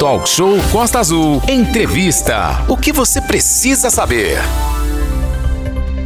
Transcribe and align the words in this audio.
Talk 0.00 0.26
Show 0.26 0.56
Costa 0.72 0.98
Azul. 0.98 1.42
Entrevista. 1.46 2.64
O 2.70 2.74
que 2.74 2.90
você 2.90 3.20
precisa 3.20 3.90
saber? 3.90 4.38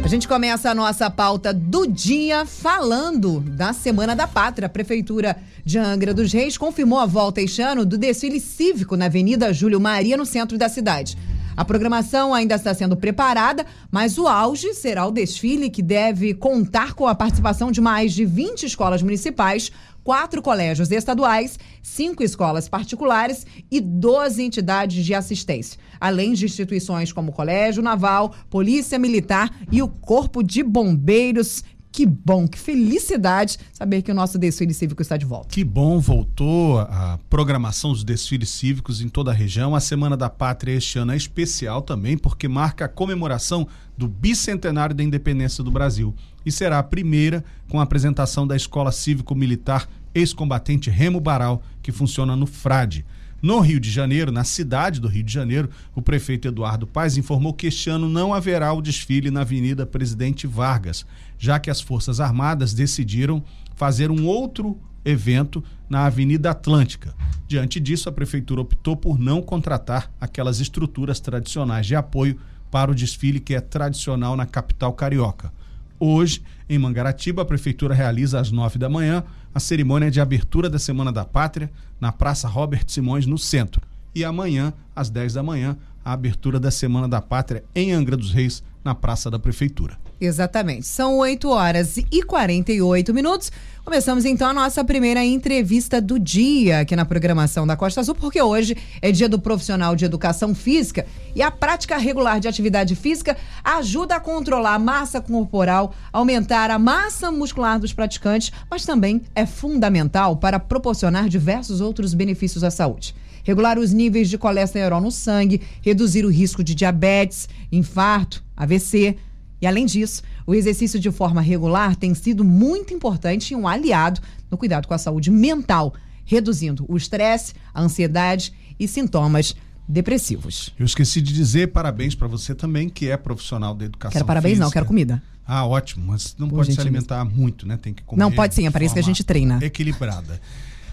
A 0.03 0.07
gente 0.09 0.27
começa 0.27 0.69
a 0.69 0.75
nossa 0.75 1.09
pauta 1.09 1.53
do 1.53 1.87
dia 1.87 2.45
falando 2.45 3.39
da 3.39 3.71
Semana 3.71 4.13
da 4.13 4.27
Pátria. 4.27 4.65
A 4.65 4.69
Prefeitura 4.69 5.37
de 5.63 5.79
Angra 5.79 6.13
dos 6.13 6.33
Reis 6.33 6.57
confirmou 6.57 6.99
a 6.99 7.05
volta 7.05 7.41
este 7.41 7.61
ano 7.61 7.85
do 7.85 7.97
desfile 7.97 8.41
cívico 8.41 8.97
na 8.97 9.05
Avenida 9.05 9.53
Júlio 9.53 9.79
Maria, 9.79 10.17
no 10.17 10.25
centro 10.25 10.57
da 10.57 10.67
cidade. 10.67 11.17
A 11.55 11.63
programação 11.63 12.33
ainda 12.33 12.55
está 12.55 12.73
sendo 12.73 12.97
preparada, 12.97 13.65
mas 13.89 14.17
o 14.17 14.27
auge 14.27 14.73
será 14.73 15.05
o 15.05 15.11
desfile 15.11 15.69
que 15.69 15.81
deve 15.81 16.33
contar 16.33 16.93
com 16.95 17.07
a 17.07 17.15
participação 17.15 17.71
de 17.71 17.79
mais 17.79 18.11
de 18.11 18.25
20 18.25 18.65
escolas 18.65 19.01
municipais, 19.01 19.71
quatro 20.05 20.39
colégios 20.39 20.91
estaduais, 20.91 21.57
cinco 21.81 22.23
escolas 22.23 22.69
particulares 22.69 23.43
e 23.71 23.81
12 23.81 24.43
entidades 24.43 25.03
de 25.03 25.15
assistência, 25.15 25.79
além 25.99 26.33
de 26.33 26.45
instituições 26.45 27.11
como 27.11 27.31
Colégio 27.31 27.81
Naval, 27.81 28.33
Polícia 28.47 28.99
Militar 28.99 29.49
e 29.71 29.81
o 29.81 29.87
Corpo 29.87 30.43
de 30.43 30.61
Bombeiros 30.61 31.63
que 31.95 32.05
bom, 32.05 32.45
que 32.45 32.59
felicidade 32.59 33.57
saber 33.71 34.01
que 34.01 34.11
o 34.11 34.13
nosso 34.13 34.37
desfile 34.37 34.73
cívico 34.73 35.01
está 35.01 35.15
de 35.15 35.25
volta. 35.25 35.47
Que 35.47 35.63
bom, 35.63 35.97
voltou 35.97 36.79
a 36.79 37.17
programação 37.29 37.93
dos 37.93 38.03
desfiles 38.03 38.49
cívicos 38.49 38.99
em 38.99 39.07
toda 39.07 39.31
a 39.31 39.33
região. 39.33 39.73
A 39.73 39.79
Semana 39.79 40.17
da 40.17 40.29
Pátria 40.29 40.73
este 40.73 40.99
ano 40.99 41.13
é 41.13 41.15
especial 41.15 41.81
também, 41.81 42.17
porque 42.17 42.49
marca 42.49 42.83
a 42.83 42.89
comemoração 42.89 43.65
do 43.97 44.09
bicentenário 44.09 44.93
da 44.93 45.03
independência 45.03 45.63
do 45.63 45.71
Brasil. 45.71 46.13
E 46.45 46.51
será 46.51 46.79
a 46.79 46.83
primeira 46.83 47.45
com 47.69 47.79
a 47.79 47.83
apresentação 47.83 48.45
da 48.45 48.57
Escola 48.57 48.91
Cívico-Militar 48.91 49.87
Ex-Combatente 50.15 50.89
Remo 50.89 51.19
Baral, 51.19 51.61
que 51.83 51.91
funciona 51.91 52.35
no 52.35 52.47
Frade. 52.47 53.05
No 53.41 53.59
Rio 53.59 53.79
de 53.79 53.91
Janeiro, 53.91 54.31
na 54.31 54.43
cidade 54.43 54.99
do 54.99 55.07
Rio 55.07 55.23
de 55.23 55.31
Janeiro, 55.31 55.69
o 55.93 56.01
prefeito 56.01 56.47
Eduardo 56.47 56.87
Paes 56.87 57.17
informou 57.17 57.53
que 57.53 57.67
este 57.67 57.89
ano 57.89 58.09
não 58.09 58.33
haverá 58.33 58.73
o 58.73 58.81
desfile 58.81 59.29
na 59.29 59.41
Avenida 59.41 59.85
Presidente 59.85 60.47
Vargas, 60.47 61.05
já 61.37 61.59
que 61.59 61.69
as 61.69 61.81
Forças 61.81 62.19
Armadas 62.19 62.73
decidiram 62.73 63.43
fazer 63.75 64.09
um 64.09 64.25
outro 64.25 64.79
evento 65.03 65.63
na 65.87 66.05
Avenida 66.05 66.49
Atlântica. 66.49 67.13
Diante 67.47 67.79
disso, 67.79 68.09
a 68.09 68.11
prefeitura 68.11 68.61
optou 68.61 68.95
por 68.95 69.19
não 69.19 69.41
contratar 69.41 70.11
aquelas 70.19 70.59
estruturas 70.59 71.19
tradicionais 71.19 71.85
de 71.85 71.95
apoio 71.95 72.39
para 72.71 72.89
o 72.89 72.95
desfile 72.95 73.39
que 73.39 73.53
é 73.53 73.61
tradicional 73.61 74.35
na 74.35 74.45
capital 74.47 74.91
carioca. 74.93 75.53
Hoje, 75.99 76.41
em 76.69 76.77
Mangaratiba, 76.77 77.41
a 77.41 77.45
prefeitura 77.45 77.93
realiza 77.93 78.39
às 78.39 78.51
nove 78.51 78.77
da 78.77 78.89
manhã 78.89 79.23
a 79.53 79.59
cerimônia 79.59 80.11
de 80.11 80.19
abertura 80.19 80.69
da 80.69 80.77
Semana 80.77 81.11
da 81.11 81.23
Pátria 81.23 81.71
na 81.99 82.11
Praça 82.11 82.47
Robert 82.47 82.83
Simões, 82.87 83.25
no 83.25 83.37
centro. 83.37 83.81
E 84.13 84.23
amanhã, 84.23 84.73
às 84.95 85.09
dez 85.09 85.33
da 85.33 85.43
manhã, 85.43 85.77
a 86.03 86.13
abertura 86.13 86.59
da 86.59 86.69
Semana 86.71 87.07
da 87.07 87.21
Pátria 87.21 87.63
em 87.73 87.91
Angra 87.91 88.17
dos 88.17 88.31
Reis, 88.31 88.63
na 88.85 88.93
Praça 88.93 89.31
da 89.31 89.39
Prefeitura. 89.39 89.97
Exatamente. 90.21 90.85
São 90.85 91.17
8 91.17 91.49
horas 91.49 91.97
e 91.97 92.21
48 92.23 93.13
minutos. 93.13 93.51
Começamos 93.83 94.25
então 94.25 94.47
a 94.47 94.53
nossa 94.53 94.83
primeira 94.83 95.23
entrevista 95.23 95.99
do 95.99 96.17
dia 96.17 96.79
aqui 96.79 96.95
na 96.95 97.03
programação 97.03 97.67
da 97.67 97.75
Costa 97.75 98.01
Azul, 98.01 98.15
porque 98.15 98.41
hoje 98.41 98.77
é 99.01 99.11
dia 99.11 99.27
do 99.27 99.39
profissional 99.39 99.95
de 99.95 100.05
educação 100.05 100.55
física 100.55 101.05
e 101.35 101.41
a 101.41 101.51
prática 101.51 101.97
regular 101.97 102.39
de 102.39 102.47
atividade 102.47 102.95
física 102.95 103.35
ajuda 103.63 104.15
a 104.15 104.19
controlar 104.19 104.75
a 104.75 104.79
massa 104.79 105.19
corporal, 105.19 105.93
aumentar 106.13 106.71
a 106.71 106.79
massa 106.79 107.31
muscular 107.31 107.79
dos 107.79 107.93
praticantes, 107.93 108.51
mas 108.69 108.85
também 108.85 109.21
é 109.35 109.45
fundamental 109.45 110.37
para 110.37 110.59
proporcionar 110.59 111.27
diversos 111.27 111.81
outros 111.81 112.13
benefícios 112.13 112.63
à 112.63 112.71
saúde 112.71 113.13
regular 113.45 113.79
os 113.79 113.93
níveis 113.93 114.29
de 114.29 114.37
colesterol 114.37 114.99
no 114.99 115.11
sangue, 115.11 115.61
reduzir 115.81 116.25
o 116.25 116.29
risco 116.29 116.61
de 116.61 116.75
diabetes, 116.75 117.47
infarto, 117.71 118.43
AVC, 118.57 119.15
e 119.61 119.65
além 119.65 119.85
disso, 119.85 120.21
o 120.45 120.53
exercício 120.53 120.99
de 120.99 121.09
forma 121.11 121.39
regular 121.39 121.95
tem 121.95 122.13
sido 122.13 122.43
muito 122.43 122.93
importante 122.93 123.53
e 123.53 123.55
um 123.55 123.67
aliado 123.67 124.19
no 124.51 124.57
cuidado 124.57 124.87
com 124.87 124.93
a 124.93 124.97
saúde 124.97 125.31
mental, 125.31 125.93
reduzindo 126.25 126.85
o 126.89 126.97
estresse, 126.97 127.53
a 127.73 127.81
ansiedade 127.81 128.51
e 128.77 128.87
sintomas 128.87 129.55
depressivos. 129.87 130.73
Eu 130.77 130.85
esqueci 130.85 131.21
de 131.21 131.31
dizer 131.31 131.67
parabéns 131.67 132.15
para 132.15 132.27
você 132.27 132.53
também, 132.53 132.89
que 132.89 133.09
é 133.09 133.15
profissional 133.15 133.73
da 133.73 133.85
educação 133.85 134.13
Quero 134.13 134.25
parabéns 134.25 134.53
física. 134.53 134.65
não, 134.65 134.71
quero 134.71 134.85
comida. 134.85 135.23
Ah, 135.47 135.65
ótimo, 135.65 136.05
mas 136.07 136.35
não 136.39 136.49
Por 136.49 136.57
pode 136.57 136.73
se 136.73 136.81
alimentar 136.81 137.23
muito, 137.23 137.67
né? 137.67 137.77
Tem 137.77 137.93
que 137.93 138.01
comer. 138.01 138.19
Não 138.19 138.31
pode 138.31 138.55
sim, 138.55 138.65
é 138.65 138.71
para 138.71 138.83
isso 138.83 138.95
que 138.95 138.99
a 138.99 139.03
gente 139.03 139.23
treina. 139.23 139.59
Equilibrada. 139.61 140.41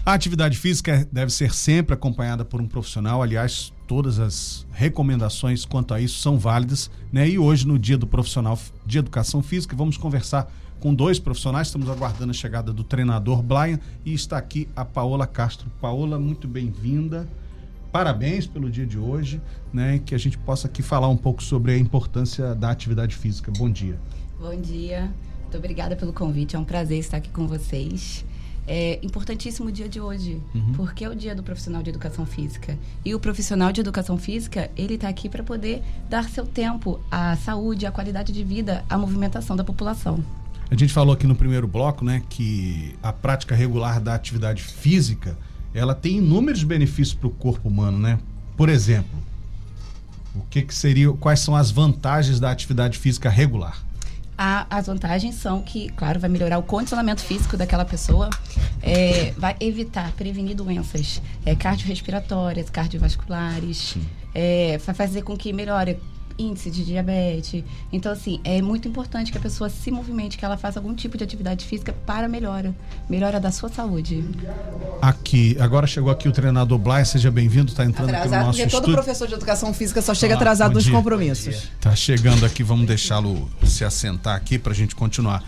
A 0.05 0.13
atividade 0.13 0.57
física 0.57 1.07
deve 1.09 1.31
ser 1.31 1.53
sempre 1.53 1.93
acompanhada 1.93 2.43
por 2.43 2.59
um 2.59 2.67
profissional. 2.67 3.23
Aliás, 3.23 3.71
todas 3.87 4.19
as 4.19 4.67
recomendações 4.73 5.63
quanto 5.63 5.93
a 5.93 6.01
isso 6.01 6.19
são 6.19 6.37
válidas. 6.37 6.91
Né? 7.09 7.29
E 7.29 7.39
hoje, 7.39 7.65
no 7.65 7.79
dia 7.79 7.97
do 7.97 8.05
profissional 8.05 8.59
de 8.85 8.97
educação 8.97 9.41
física, 9.41 9.77
vamos 9.77 9.95
conversar 9.95 10.51
com 10.81 10.93
dois 10.93 11.19
profissionais. 11.19 11.67
Estamos 11.67 11.89
aguardando 11.89 12.31
a 12.31 12.33
chegada 12.33 12.73
do 12.73 12.83
treinador 12.83 13.41
Brian 13.41 13.79
e 14.03 14.13
está 14.13 14.37
aqui 14.37 14.67
a 14.75 14.83
Paola 14.83 15.25
Castro. 15.25 15.71
Paola, 15.79 16.19
muito 16.19 16.49
bem-vinda. 16.49 17.25
Parabéns 17.89 18.45
pelo 18.45 18.69
dia 18.69 18.85
de 18.85 18.97
hoje, 18.97 19.41
né? 19.71 20.01
Que 20.05 20.13
a 20.13 20.17
gente 20.17 20.37
possa 20.37 20.67
aqui 20.67 20.81
falar 20.81 21.07
um 21.07 21.15
pouco 21.15 21.41
sobre 21.41 21.71
a 21.71 21.77
importância 21.77 22.53
da 22.53 22.71
atividade 22.71 23.15
física. 23.15 23.53
Bom 23.57 23.69
dia. 23.69 23.97
Bom 24.37 24.59
dia. 24.59 25.09
Muito 25.43 25.57
obrigada 25.57 25.95
pelo 25.95 26.11
convite. 26.11 26.57
É 26.57 26.59
um 26.59 26.65
prazer 26.65 26.99
estar 26.99 27.17
aqui 27.17 27.29
com 27.29 27.47
vocês 27.47 28.25
é 28.67 28.99
importantíssimo 29.03 29.69
o 29.69 29.71
dia 29.71 29.89
de 29.89 29.99
hoje, 29.99 30.41
uhum. 30.53 30.73
porque 30.75 31.03
é 31.03 31.09
o 31.09 31.15
dia 31.15 31.35
do 31.35 31.43
profissional 31.43 31.83
de 31.83 31.89
educação 31.89 32.25
física. 32.25 32.77
E 33.03 33.13
o 33.13 33.19
profissional 33.19 33.71
de 33.71 33.81
educação 33.81 34.17
física, 34.17 34.69
ele 34.77 34.95
está 34.95 35.09
aqui 35.09 35.27
para 35.27 35.43
poder 35.43 35.81
dar 36.09 36.29
seu 36.29 36.45
tempo 36.45 36.99
à 37.11 37.35
saúde, 37.35 37.85
à 37.85 37.91
qualidade 37.91 38.31
de 38.31 38.43
vida, 38.43 38.83
à 38.89 38.97
movimentação 38.97 39.55
da 39.55 39.63
população. 39.63 40.23
A 40.71 40.75
gente 40.75 40.93
falou 40.93 41.13
aqui 41.13 41.27
no 41.27 41.35
primeiro 41.35 41.67
bloco, 41.67 42.03
né, 42.03 42.23
que 42.29 42.95
a 43.03 43.11
prática 43.13 43.53
regular 43.53 43.99
da 43.99 44.15
atividade 44.15 44.63
física, 44.63 45.37
ela 45.73 45.93
tem 45.93 46.17
inúmeros 46.17 46.63
benefícios 46.63 47.13
para 47.13 47.27
o 47.27 47.31
corpo 47.31 47.67
humano, 47.67 47.99
né? 47.99 48.17
Por 48.55 48.69
exemplo, 48.69 49.19
o 50.35 50.41
que, 50.49 50.61
que 50.61 50.73
seria, 50.73 51.11
quais 51.13 51.39
são 51.39 51.55
as 51.55 51.69
vantagens 51.69 52.39
da 52.39 52.51
atividade 52.51 52.97
física 52.97 53.29
regular? 53.29 53.83
A, 54.45 54.67
as 54.69 54.87
vantagens 54.87 55.35
são 55.35 55.61
que, 55.61 55.87
claro, 55.91 56.19
vai 56.19 56.29
melhorar 56.29 56.57
o 56.57 56.63
condicionamento 56.63 57.21
físico 57.21 57.55
daquela 57.55 57.85
pessoa, 57.85 58.29
é, 58.81 59.31
vai 59.37 59.55
evitar, 59.61 60.11
prevenir 60.17 60.53
doenças 60.53 61.21
é, 61.45 61.55
cardiorrespiratórias, 61.55 62.69
cardiovasculares, 62.69 63.95
é, 64.35 64.77
vai 64.79 64.93
fazer 64.93 65.21
com 65.21 65.37
que 65.37 65.53
melhore 65.53 65.97
índice 66.37 66.69
de 66.69 66.85
diabetes. 66.85 67.63
Então, 67.91 68.11
assim, 68.11 68.39
é 68.43 68.61
muito 68.61 68.87
importante 68.87 69.31
que 69.31 69.37
a 69.37 69.41
pessoa 69.41 69.69
se 69.69 69.91
movimente, 69.91 70.37
que 70.37 70.45
ela 70.45 70.57
faça 70.57 70.79
algum 70.79 70.93
tipo 70.93 71.17
de 71.17 71.23
atividade 71.23 71.65
física 71.65 71.93
para 72.05 72.27
melhora, 72.27 72.73
melhora 73.09 73.39
da 73.39 73.51
sua 73.51 73.69
saúde. 73.69 74.23
Aqui, 75.01 75.57
agora 75.59 75.87
chegou 75.87 76.11
aqui 76.11 76.27
o 76.27 76.31
treinador 76.31 76.77
Blay, 76.77 77.05
seja 77.05 77.31
bem-vindo, 77.31 77.71
está 77.71 77.85
entrando 77.85 78.09
atrasado, 78.09 78.33
aqui 78.33 78.39
no 78.39 78.45
nosso 78.45 78.57
porque 78.57 78.67
estúdio. 78.67 78.85
todo 78.85 79.03
professor 79.03 79.27
de 79.27 79.33
educação 79.33 79.73
física 79.73 80.01
só 80.01 80.13
chega 80.13 80.35
atrasado 80.35 80.73
nos 80.73 80.89
compromissos. 80.89 81.69
Está 81.75 81.95
chegando 81.95 82.45
aqui, 82.45 82.63
vamos 82.63 82.87
deixá-lo 82.87 83.49
se 83.63 83.83
assentar 83.83 84.35
aqui 84.35 84.57
para 84.57 84.73
a 84.73 84.75
gente 84.75 84.95
continuar. 84.95 85.43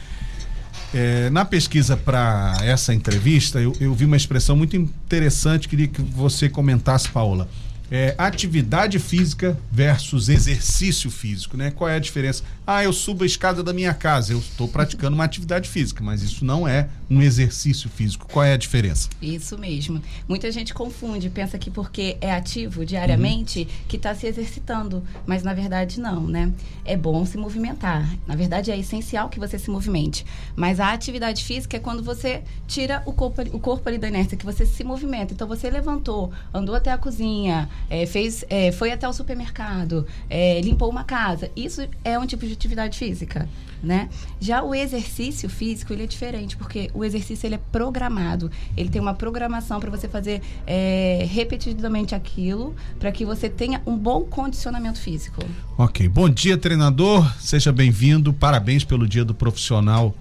É, 0.93 1.29
na 1.29 1.43
pesquisa 1.43 1.97
para 1.97 2.57
essa 2.61 2.93
entrevista, 2.93 3.59
eu, 3.59 3.73
eu 3.81 3.93
vi 3.93 4.05
uma 4.05 4.15
expressão 4.15 4.55
muito 4.55 4.75
interessante, 4.75 5.67
queria 5.67 5.87
que 5.87 6.01
você 6.01 6.47
comentasse, 6.47 7.09
Paula 7.09 7.49
é, 7.89 8.15
atividade 8.17 8.99
física 8.99 9.57
versus 9.71 10.29
exercício 10.29 11.11
físico, 11.11 11.55
né? 11.55 11.71
Qual 11.71 11.89
é 11.89 11.95
a 11.95 11.99
diferença? 11.99 12.43
Ah, 12.65 12.83
eu 12.83 12.91
subo 12.91 13.23
a 13.23 13.27
escada 13.27 13.61
da 13.61 13.71
minha 13.73 13.93
casa, 13.93 14.33
eu 14.33 14.39
estou 14.39 14.67
praticando 14.67 15.15
uma 15.15 15.23
atividade 15.23 15.69
física, 15.69 16.03
mas 16.03 16.23
isso 16.23 16.43
não 16.43 16.67
é 16.67 16.89
um 17.09 17.21
exercício 17.21 17.89
físico. 17.89 18.27
Qual 18.27 18.43
é 18.43 18.53
a 18.53 18.57
diferença? 18.57 19.09
Isso 19.21 19.57
mesmo. 19.57 20.01
Muita 20.27 20.51
gente 20.51 20.73
confunde, 20.73 21.29
pensa 21.29 21.59
que 21.59 21.69
porque 21.69 22.17
é 22.19 22.31
ativo 22.33 22.83
diariamente 22.85 23.59
uhum. 23.59 23.67
que 23.87 23.97
está 23.97 24.15
se 24.15 24.25
exercitando, 24.25 25.03
mas 25.25 25.43
na 25.43 25.53
verdade 25.53 25.99
não, 25.99 26.27
né? 26.27 26.51
É 26.83 26.97
bom 26.97 27.25
se 27.25 27.37
movimentar. 27.37 28.09
Na 28.25 28.35
verdade 28.35 28.71
é 28.71 28.77
essencial 28.77 29.29
que 29.29 29.39
você 29.39 29.59
se 29.59 29.69
movimente, 29.69 30.25
mas 30.55 30.79
a 30.79 30.91
atividade 30.91 31.43
física 31.43 31.77
é 31.77 31.79
quando 31.79 32.01
você 32.01 32.43
tira 32.67 33.03
o 33.05 33.13
corpo, 33.13 33.41
o 33.53 33.59
corpo 33.59 33.87
ali 33.87 33.97
da 33.97 34.07
inércia, 34.07 34.37
que 34.37 34.45
você 34.45 34.65
se 34.65 34.83
movimenta. 34.83 35.33
Então 35.33 35.47
você 35.47 35.69
levantou, 35.69 36.31
andou 36.53 36.73
até 36.73 36.91
a 36.91 36.97
cozinha, 36.97 37.69
é, 37.89 38.05
fez, 38.05 38.43
é, 38.49 38.71
foi 38.71 38.91
até 38.91 39.07
o 39.07 39.13
supermercado, 39.13 40.05
é, 40.29 40.59
limpou 40.61 40.89
uma 40.89 41.03
casa. 41.03 41.51
Isso 41.55 41.87
é 42.03 42.17
um 42.17 42.25
tipo 42.25 42.45
de 42.45 42.53
atividade 42.53 42.97
física, 42.97 43.47
né? 43.83 44.09
Já 44.39 44.63
o 44.63 44.73
exercício 44.73 45.49
físico, 45.49 45.93
ele 45.93 46.03
é 46.03 46.07
diferente, 46.07 46.57
porque 46.57 46.89
o 46.93 47.03
exercício 47.03 47.47
ele 47.47 47.55
é 47.55 47.59
programado. 47.71 48.49
Ele 48.75 48.89
tem 48.89 49.01
uma 49.01 49.13
programação 49.13 49.79
para 49.79 49.91
você 49.91 50.07
fazer 50.07 50.41
é, 50.65 51.27
repetidamente 51.29 52.15
aquilo, 52.15 52.75
para 52.99 53.11
que 53.11 53.25
você 53.25 53.49
tenha 53.49 53.81
um 53.85 53.97
bom 53.97 54.21
condicionamento 54.21 54.99
físico. 54.99 55.43
Ok. 55.77 56.07
Bom 56.07 56.29
dia, 56.29 56.57
treinador. 56.57 57.31
Seja 57.39 57.71
bem-vindo. 57.71 58.33
Parabéns 58.33 58.83
pelo 58.83 59.07
dia 59.07 59.23
do 59.23 59.33
profissional 59.33 60.15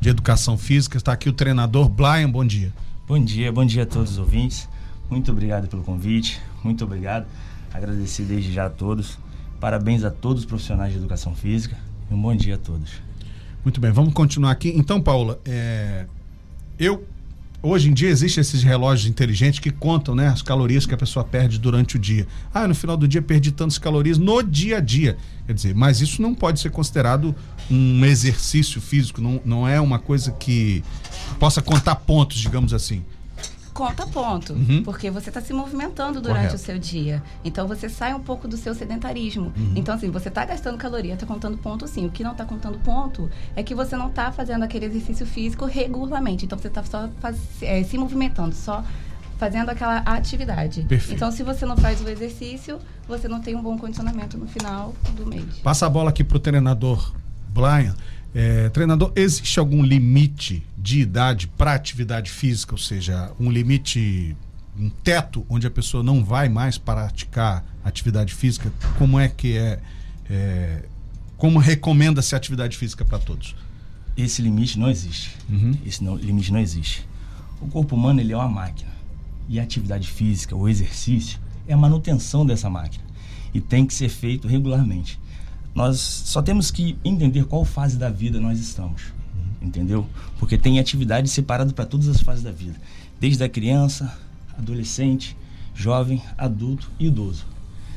de 0.00 0.08
educação 0.08 0.56
física. 0.58 0.96
Está 0.96 1.12
aqui 1.12 1.28
o 1.28 1.32
treinador 1.32 1.88
Brian. 1.88 2.30
Bom 2.30 2.44
dia. 2.44 2.72
Bom 3.06 3.22
dia, 3.22 3.52
bom 3.52 3.64
dia 3.64 3.84
a 3.84 3.86
todos 3.86 4.12
os 4.12 4.18
ouvintes. 4.18 4.68
Muito 5.08 5.30
obrigado 5.30 5.68
pelo 5.68 5.82
convite. 5.82 6.40
Muito 6.62 6.84
obrigado. 6.84 7.26
Agradecer 7.72 8.24
desde 8.24 8.52
já 8.52 8.66
a 8.66 8.70
todos. 8.70 9.18
Parabéns 9.60 10.04
a 10.04 10.10
todos 10.10 10.40
os 10.40 10.46
profissionais 10.46 10.92
de 10.92 10.98
educação 10.98 11.34
física 11.34 11.76
e 12.10 12.14
um 12.14 12.20
bom 12.20 12.34
dia 12.34 12.56
a 12.56 12.58
todos. 12.58 12.92
Muito 13.64 13.80
bem, 13.80 13.90
vamos 13.90 14.12
continuar 14.12 14.50
aqui. 14.50 14.72
Então, 14.76 15.00
Paula, 15.00 15.40
é, 15.44 16.06
eu 16.78 17.06
hoje 17.62 17.88
em 17.88 17.94
dia 17.94 18.08
existem 18.08 18.40
esses 18.40 18.62
relógios 18.62 19.08
inteligentes 19.08 19.58
que 19.58 19.70
contam 19.70 20.14
né, 20.14 20.28
as 20.28 20.42
calorias 20.42 20.86
que 20.86 20.94
a 20.94 20.96
pessoa 20.96 21.24
perde 21.24 21.58
durante 21.58 21.96
o 21.96 21.98
dia. 21.98 22.26
Ah, 22.52 22.68
no 22.68 22.74
final 22.74 22.96
do 22.96 23.08
dia 23.08 23.22
perdi 23.22 23.50
tantas 23.50 23.78
calorias 23.78 24.18
no 24.18 24.42
dia 24.42 24.78
a 24.78 24.80
dia. 24.80 25.16
Quer 25.46 25.52
dizer, 25.52 25.74
mas 25.74 26.00
isso 26.00 26.20
não 26.20 26.34
pode 26.34 26.60
ser 26.60 26.70
considerado 26.70 27.34
um 27.70 28.04
exercício 28.04 28.80
físico, 28.80 29.20
não, 29.20 29.40
não 29.44 29.66
é 29.66 29.80
uma 29.80 29.98
coisa 29.98 30.30
que 30.32 30.84
possa 31.40 31.60
contar 31.62 31.96
pontos, 31.96 32.38
digamos 32.38 32.72
assim 32.72 33.02
conta 33.76 34.06
ponto, 34.06 34.54
uhum. 34.54 34.82
porque 34.82 35.10
você 35.10 35.28
está 35.28 35.40
se 35.40 35.52
movimentando 35.52 36.18
durante 36.20 36.46
Correto. 36.46 36.56
o 36.56 36.58
seu 36.58 36.78
dia. 36.78 37.22
Então 37.44 37.68
você 37.68 37.90
sai 37.90 38.14
um 38.14 38.20
pouco 38.20 38.48
do 38.48 38.56
seu 38.56 38.74
sedentarismo. 38.74 39.52
Uhum. 39.54 39.74
Então 39.76 39.94
assim, 39.94 40.10
você 40.10 40.28
está 40.28 40.46
gastando 40.46 40.78
caloria, 40.78 41.12
está 41.12 41.26
contando 41.26 41.58
ponto 41.58 41.86
sim. 41.86 42.06
O 42.06 42.10
que 42.10 42.24
não 42.24 42.32
está 42.32 42.46
contando 42.46 42.78
ponto 42.78 43.30
é 43.54 43.62
que 43.62 43.74
você 43.74 43.94
não 43.94 44.08
está 44.08 44.32
fazendo 44.32 44.62
aquele 44.62 44.86
exercício 44.86 45.26
físico 45.26 45.66
regularmente. 45.66 46.46
Então 46.46 46.58
você 46.58 46.68
está 46.68 46.82
só 46.82 47.08
faz, 47.20 47.36
é, 47.60 47.82
se 47.82 47.98
movimentando, 47.98 48.54
só 48.54 48.82
fazendo 49.36 49.68
aquela 49.68 49.98
atividade. 49.98 50.82
Perfeito. 50.82 51.14
Então, 51.14 51.30
se 51.30 51.42
você 51.42 51.66
não 51.66 51.76
faz 51.76 52.00
o 52.00 52.08
exercício, 52.08 52.78
você 53.06 53.28
não 53.28 53.38
tem 53.38 53.54
um 53.54 53.62
bom 53.62 53.76
condicionamento 53.76 54.38
no 54.38 54.46
final 54.46 54.94
do 55.14 55.26
mês. 55.26 55.44
Passa 55.62 55.84
a 55.84 55.90
bola 55.90 56.08
aqui 56.08 56.24
para 56.24 56.38
o 56.38 56.40
treinador 56.40 57.12
Brian. 57.48 57.94
É, 58.38 58.68
treinador, 58.68 59.12
existe 59.16 59.58
algum 59.58 59.82
limite 59.82 60.62
de 60.76 61.00
idade 61.00 61.48
para 61.48 61.72
atividade 61.72 62.30
física, 62.30 62.74
ou 62.74 62.78
seja, 62.78 63.32
um 63.40 63.50
limite, 63.50 64.36
um 64.78 64.90
teto 64.90 65.46
onde 65.48 65.66
a 65.66 65.70
pessoa 65.70 66.02
não 66.02 66.22
vai 66.22 66.46
mais 66.46 66.76
praticar 66.76 67.64
atividade 67.82 68.34
física? 68.34 68.70
Como 68.98 69.18
é 69.18 69.26
que 69.26 69.56
é, 69.56 69.80
é 70.28 70.84
como 71.38 71.58
recomenda-se 71.58 72.34
a 72.34 72.38
atividade 72.38 72.76
física 72.76 73.06
para 73.06 73.18
todos? 73.18 73.56
Esse 74.14 74.42
limite 74.42 74.78
não 74.78 74.90
existe. 74.90 75.34
Uhum. 75.48 75.74
Esse 75.86 76.04
não, 76.04 76.14
limite 76.14 76.52
não 76.52 76.60
existe. 76.60 77.08
O 77.58 77.68
corpo 77.68 77.96
humano 77.96 78.20
ele 78.20 78.34
é 78.34 78.36
uma 78.36 78.50
máquina 78.50 78.90
e 79.48 79.58
a 79.58 79.62
atividade 79.62 80.08
física, 80.08 80.54
o 80.54 80.68
exercício, 80.68 81.40
é 81.66 81.72
a 81.72 81.76
manutenção 81.78 82.44
dessa 82.44 82.68
máquina 82.68 83.02
e 83.54 83.62
tem 83.62 83.86
que 83.86 83.94
ser 83.94 84.10
feito 84.10 84.46
regularmente. 84.46 85.18
Nós 85.76 86.00
só 86.00 86.40
temos 86.40 86.70
que 86.70 86.98
entender 87.04 87.44
qual 87.44 87.62
fase 87.62 87.98
da 87.98 88.08
vida 88.08 88.40
nós 88.40 88.58
estamos, 88.58 89.12
entendeu? 89.60 90.06
Porque 90.38 90.56
tem 90.56 90.78
atividade 90.78 91.28
separada 91.28 91.70
para 91.70 91.84
todas 91.84 92.08
as 92.08 92.22
fases 92.22 92.42
da 92.42 92.50
vida, 92.50 92.76
desde 93.20 93.44
a 93.44 93.48
criança, 93.48 94.10
adolescente, 94.56 95.36
jovem, 95.74 96.22
adulto 96.38 96.90
e 96.98 97.08
idoso. 97.08 97.44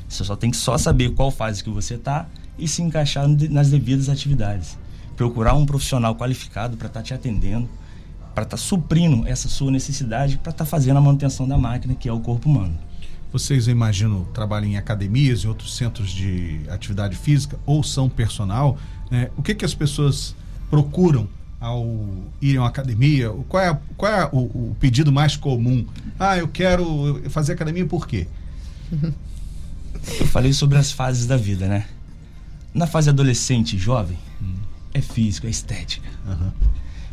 Você 0.09 0.25
só 0.25 0.35
tem 0.35 0.51
que 0.51 0.57
só 0.57 0.77
saber 0.77 1.11
qual 1.11 1.31
fase 1.31 1.63
que 1.63 1.69
você 1.69 1.93
está 1.93 2.27
e 2.57 2.67
se 2.67 2.81
encaixar 2.81 3.25
nas 3.49 3.69
devidas 3.69 4.09
atividades. 4.09 4.77
Procurar 5.15 5.53
um 5.53 5.65
profissional 5.65 6.13
qualificado 6.17 6.75
para 6.75 6.87
estar 6.87 6.99
tá 6.99 7.03
te 7.05 7.13
atendendo, 7.13 7.69
para 8.35 8.43
estar 8.43 8.57
tá 8.57 8.61
suprindo 8.61 9.25
essa 9.25 9.47
sua 9.47 9.71
necessidade, 9.71 10.37
para 10.37 10.51
estar 10.51 10.65
tá 10.65 10.69
fazendo 10.69 10.97
a 10.97 11.01
manutenção 11.01 11.47
da 11.47 11.57
máquina 11.57 11.95
que 11.95 12.09
é 12.09 12.11
o 12.11 12.19
corpo 12.19 12.49
humano. 12.49 12.77
Vocês, 13.31 13.67
eu 13.67 13.71
imagino, 13.71 14.27
trabalham 14.33 14.69
em 14.69 14.77
academias 14.77 15.41
e 15.41 15.47
outros 15.47 15.75
centros 15.75 16.09
de 16.09 16.61
atividade 16.69 17.15
física 17.15 17.59
ou 17.65 17.83
são 17.83 18.09
personal. 18.09 18.77
Né? 19.11 19.29
O 19.37 19.43
que, 19.43 19.53
que 19.53 19.63
as 19.63 19.75
pessoas 19.75 20.35
procuram 20.69 21.27
ao 21.59 21.85
irem 22.41 22.59
à 22.59 22.65
academia? 22.65 23.29
Qual 23.47 23.61
é, 23.61 23.79
qual 23.95 24.11
é 24.11 24.29
o, 24.31 24.39
o, 24.39 24.75
pedido 24.79 25.11
mais 25.11 25.35
comum? 25.35 25.85
Ah, 26.19 26.37
eu 26.37 26.47
quero 26.47 27.21
fazer 27.29 27.53
academia 27.53 27.85
por 27.85 28.07
quê? 28.07 28.27
Eu 30.19 30.27
falei 30.27 30.53
sobre 30.53 30.77
as 30.77 30.91
fases 30.91 31.27
da 31.27 31.37
vida, 31.37 31.67
né? 31.67 31.85
Na 32.73 32.87
fase 32.87 33.09
adolescente 33.09 33.75
e 33.75 33.79
jovem, 33.79 34.17
hum. 34.41 34.55
é 34.93 35.01
físico, 35.01 35.45
é 35.45 35.49
estética. 35.49 36.07
Uhum. 36.25 36.51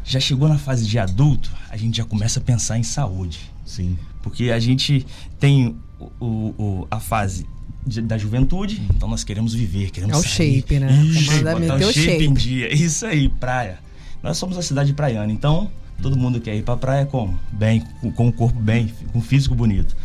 Já 0.04 0.20
chegou 0.20 0.48
na 0.48 0.58
fase 0.58 0.86
de 0.86 0.98
adulto, 0.98 1.50
a 1.69 1.76
gente 1.76 1.96
já 1.96 2.04
começa 2.04 2.38
a 2.38 2.42
pensar 2.42 2.78
em 2.78 2.82
saúde. 2.82 3.50
Sim. 3.64 3.98
Porque 4.26 4.50
a 4.50 4.58
gente 4.58 5.06
tem 5.38 5.76
o, 6.19 6.26
o, 6.26 6.87
a 6.90 6.99
fase 6.99 7.46
de, 7.87 8.02
da 8.02 8.19
juventude, 8.19 8.82
então 8.93 9.08
nós 9.08 9.23
queremos 9.23 9.55
viver, 9.55 9.93
queremos 9.93 10.17
É 10.17 10.19
o 10.19 10.23
sair. 10.23 10.56
shape, 10.56 10.81
né? 10.81 11.00
Isso, 11.05 11.31
botar 11.44 11.76
o 11.76 11.81
shape, 11.81 11.93
shape 11.93 12.25
em 12.25 12.34
dia. 12.34 12.75
Isso 12.75 13.06
aí, 13.06 13.28
praia. 13.28 13.78
Nós 14.20 14.37
somos 14.37 14.58
a 14.58 14.62
cidade 14.62 14.93
praiana, 14.94 15.32
então 15.32 15.70
todo 16.02 16.17
mundo 16.17 16.40
quer 16.40 16.56
ir 16.56 16.64
pra 16.64 16.76
praia 16.76 17.06
como? 17.06 17.38
Bem, 17.52 17.84
com 18.17 18.26
o 18.26 18.32
corpo 18.32 18.58
bem, 18.58 18.93
com 19.12 19.20
o 19.20 19.23
físico 19.23 19.55
bonito. 19.55 19.96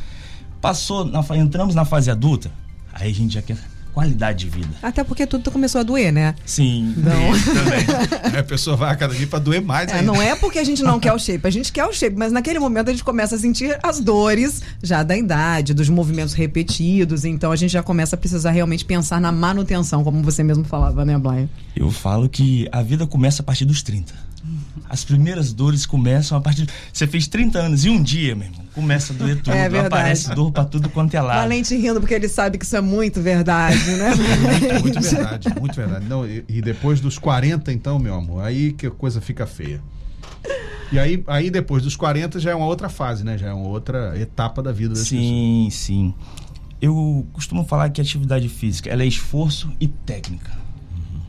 Passou, 0.62 1.03
na, 1.03 1.25
entramos 1.35 1.74
na 1.74 1.83
fase 1.83 2.12
adulta, 2.12 2.51
aí 2.94 3.09
a 3.09 3.13
gente 3.15 3.33
já 3.33 3.41
quer 3.41 3.57
qualidade 3.93 4.45
de 4.45 4.49
vida. 4.49 4.69
Até 4.81 5.03
porque 5.03 5.25
tudo 5.27 5.51
começou 5.51 5.81
a 5.81 5.83
doer, 5.83 6.11
né? 6.11 6.35
Sim, 6.45 6.93
não. 6.97 7.11
também. 7.53 8.39
a 8.39 8.43
pessoa 8.43 8.75
vai 8.75 8.91
a 8.91 8.95
cada 8.95 9.13
dia 9.13 9.27
para 9.27 9.39
doer 9.39 9.61
mais 9.61 9.91
é, 9.91 10.01
Não 10.01 10.21
é 10.21 10.35
porque 10.35 10.59
a 10.59 10.63
gente 10.63 10.81
não 10.83 10.99
quer 10.99 11.13
o 11.13 11.19
shape, 11.19 11.45
a 11.45 11.49
gente 11.49 11.71
quer 11.71 11.85
o 11.85 11.93
shape, 11.93 12.15
mas 12.17 12.31
naquele 12.31 12.59
momento 12.59 12.89
a 12.89 12.91
gente 12.91 13.03
começa 13.03 13.35
a 13.35 13.39
sentir 13.39 13.77
as 13.83 13.99
dores 13.99 14.61
já 14.81 15.03
da 15.03 15.17
idade, 15.17 15.73
dos 15.73 15.89
movimentos 15.89 16.33
repetidos, 16.33 17.25
então 17.25 17.51
a 17.51 17.55
gente 17.55 17.71
já 17.71 17.83
começa 17.83 18.15
a 18.15 18.19
precisar 18.19 18.51
realmente 18.51 18.85
pensar 18.85 19.19
na 19.19 19.31
manutenção, 19.31 20.03
como 20.03 20.21
você 20.21 20.43
mesmo 20.43 20.63
falava, 20.63 21.05
né, 21.05 21.17
Brian? 21.17 21.49
Eu 21.75 21.91
falo 21.91 22.29
que 22.29 22.67
a 22.71 22.81
vida 22.81 23.05
começa 23.07 23.41
a 23.41 23.45
partir 23.45 23.65
dos 23.65 23.81
30. 23.83 24.30
As 24.89 25.03
primeiras 25.03 25.53
dores 25.53 25.85
começam 25.85 26.38
a 26.38 26.41
partir. 26.41 26.68
Você 26.91 27.07
fez 27.07 27.27
30 27.27 27.59
anos 27.59 27.85
e 27.85 27.89
um 27.89 28.01
dia, 28.01 28.35
meu 28.35 28.47
irmão, 28.47 28.65
começa 28.73 29.13
a 29.13 29.15
doer 29.15 29.38
tudo. 29.38 29.53
É 29.53 29.69
verdade. 29.69 29.88
Aparece 29.88 30.35
dor 30.35 30.51
pra 30.51 30.65
tudo 30.65 30.89
quanto 30.89 31.13
é 31.13 31.21
lado. 31.21 31.39
Valente 31.39 31.75
rindo 31.75 32.00
porque 32.00 32.13
ele 32.13 32.27
sabe 32.27 32.57
que 32.57 32.65
isso 32.65 32.75
é 32.75 32.81
muito 32.81 33.21
verdade, 33.21 33.77
né? 33.91 34.12
muito, 34.81 34.81
muito 34.81 35.01
verdade, 35.01 35.50
muito 35.59 35.75
verdade. 35.75 36.06
Não, 36.07 36.25
e, 36.25 36.44
e, 36.47 36.62
depois 36.62 37.00
dos 37.00 37.18
40, 37.18 37.71
então, 37.71 38.00
meu 38.00 38.15
amor, 38.15 38.44
aí 38.44 38.73
que 38.73 38.88
a 38.88 38.91
coisa 38.91 39.21
fica 39.21 39.45
feia. 39.45 39.81
E 40.91 41.00
aí, 41.00 41.24
aí 41.27 41.50
depois 41.50 41.83
dos 41.83 41.95
40 41.95 42.39
já 42.39 42.51
é 42.51 42.56
uma 42.56 42.65
outra 42.65 42.89
fase, 42.89 43.24
né? 43.24 43.38
Já 43.38 43.47
é 43.47 43.53
uma 43.53 43.67
outra 43.67 44.19
etapa 44.19 44.62
da 44.62 44.71
vida 44.71 44.94
das 44.94 45.07
sim, 45.07 45.17
pessoas. 45.17 45.31
Sim, 45.31 45.69
sim. 45.71 46.13
Eu 46.81 47.25
costumo 47.31 47.63
falar 47.63 47.89
que 47.89 48.01
a 48.01 48.03
atividade 48.03 48.50
física 48.50 48.89
ela 48.89 49.03
é 49.03 49.06
esforço 49.06 49.71
e 49.79 49.88
técnica. 49.88 50.60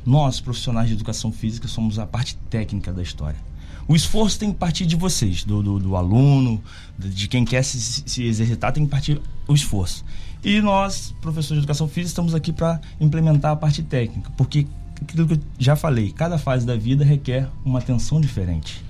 Nós, 0.05 0.41
profissionais 0.41 0.89
de 0.89 0.95
educação 0.95 1.31
física, 1.31 1.69
somos 1.69 1.99
a 1.99 2.07
parte 2.07 2.37
técnica 2.51 2.93
da 2.93 3.03
história. 3.03 3.39
O 3.87 3.97
esforço 3.97 4.39
tem 4.39 4.53
que 4.53 4.59
partir 4.59 4.87
de 4.87 4.97
vocês, 4.97 5.45
do, 5.45 5.63
do, 5.63 5.79
do 5.79 5.97
aluno, 5.97 6.63
de 6.99 7.29
quem 7.29 7.45
quer 7.45 7.63
se, 7.63 7.79
se, 8.07 8.25
exercitar, 8.25 8.73
tem 8.73 8.85
que 8.85 8.91
partir 8.91 9.21
o 9.47 9.55
esforço. 9.55 10.05
E 10.45 10.61
nós, 10.61 11.15
professores 11.21 11.61
de 11.61 11.65
educação 11.65 11.89
física, 11.89 12.09
estamos 12.09 12.35
aqui 12.35 12.53
para 12.53 12.81
implementar 13.01 13.53
a 13.53 13.57
parte 13.57 13.83
técnica, 13.83 14.31
porque 14.37 14.67
aquilo 15.01 15.27
que 15.27 15.35
eu 15.35 15.41
já 15.59 15.75
falei, 15.75 16.13
cada 16.13 16.39
fase 16.39 16.65
da 16.65 16.77
vida 16.77 17.05
requer 17.05 17.49
uma 17.65 17.79
atenção 17.79 18.21
diferente. 18.21 18.85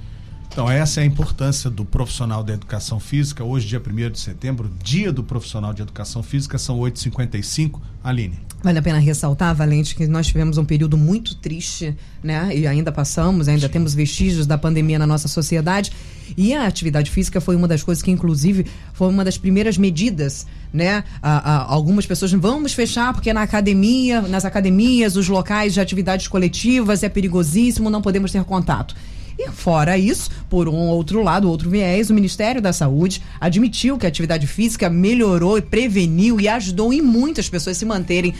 Então, 0.53 0.71
essa 0.71 1.01
é 1.01 1.05
a 1.05 1.07
importância 1.07 1.71
do 1.71 1.83
profissional 1.83 2.45
da 2.45 2.53
educação 2.53 3.01
física. 3.01 3.43
Hoje, 3.43 3.67
dia 3.67 3.81
1 3.81 4.11
de 4.11 4.21
setembro, 4.21 4.71
dia 4.85 5.11
do 5.11 5.25
profissional 5.25 5.73
de 5.73 5.81
educação 5.81 6.23
física, 6.23 6.59
são 6.59 6.79
8h55. 6.79 7.81
Aline. 8.05 8.39
Vale 8.63 8.79
a 8.79 8.83
pena 8.83 8.99
ressaltar, 8.99 9.55
Valente, 9.55 9.95
que 9.95 10.07
nós 10.07 10.29
tivemos 10.29 10.57
um 10.57 10.65
período 10.65 10.97
muito 10.97 11.35
triste, 11.35 11.97
né? 12.23 12.55
E 12.55 12.65
ainda 12.65 12.93
passamos, 12.93 13.49
ainda 13.49 13.69
temos 13.69 13.93
vestígios 13.93 14.47
da 14.47 14.57
pandemia 14.57 15.01
na 15.01 15.07
nossa 15.07 15.27
sociedade. 15.27 15.91
E 16.37 16.55
a 16.55 16.67
atividade 16.67 17.11
física 17.11 17.41
foi 17.41 17.57
uma 17.57 17.67
das 17.67 17.83
coisas 17.83 18.03
que, 18.03 18.11
inclusive, 18.11 18.65
foi 18.93 19.09
uma 19.09 19.25
das 19.25 19.37
primeiras 19.37 19.77
medidas, 19.77 20.47
né? 20.73 21.05
algumas 21.21 22.07
pessoas 22.07 22.33
vamos 22.33 22.73
fechar 22.73 23.13
porque 23.13 23.33
na 23.33 23.43
academia, 23.43 24.23
nas 24.23 24.45
academias, 24.45 25.17
os 25.17 25.29
locais 25.29 25.75
de 25.75 25.81
atividades 25.81 26.29
coletivas 26.29 27.03
é 27.03 27.09
perigosíssimo, 27.09 27.91
não 27.91 28.01
podemos 28.01 28.33
ter 28.33 28.45
contato. 28.45 28.95
E 29.39 29.51
fora 29.51 29.97
isso, 29.97 30.31
por 30.49 30.69
um 30.69 30.89
outro 30.89 31.23
lado, 31.23 31.49
outro 31.49 31.71
viés, 31.71 32.11
o 32.11 32.15
Ministério 32.15 32.61
da 32.61 32.73
Saúde 32.73 33.23
admitiu 33.41 33.99
que 33.99 34.07
a 34.07 34.09
atividade 34.09 34.47
física 34.47 34.91
melhorou 34.91 35.59
e 35.59 35.63
preveniu 35.63 36.41
e 36.41 36.49
ajudou 36.49 36.93
em 36.93 37.01
muitas 37.01 37.49
pessoas 37.49 37.77
se 37.77 37.85
manterem 37.85 38.35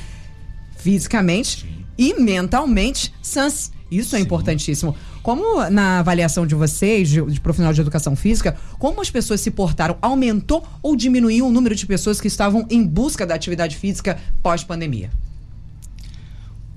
fisicamente 0.77 1.67
e 1.97 2.15
mentalmente 2.15 3.13
sãs. 3.23 3.73
Isso 3.91 4.17
é 4.17 4.19
Sim. 4.19 4.25
importantíssimo. 4.25 4.97
Como 5.23 5.69
na 5.69 5.99
avaliação 5.99 6.47
de 6.47 6.55
vocês, 6.55 7.09
de, 7.09 7.23
de, 7.23 7.41
profissional 7.41 7.75
de 7.75 7.81
educação 7.81 8.17
física, 8.17 8.57
como 8.79 9.01
as 9.01 9.11
pessoas 9.11 9.41
se 9.41 9.51
portaram? 9.51 9.97
Aumentou 10.01 10.67
ou 10.83 10.97
diminuiu 10.97 11.47
o 11.47 11.53
número 11.53 11.75
de 11.75 11.87
pessoas 11.87 12.21
que 12.21 12.27
estavam 12.27 12.67
em 12.71 12.83
busca 12.85 13.27
da 13.27 13.35
atividade 13.35 13.77
física 13.77 14.19
pós-pandemia? 14.43 15.11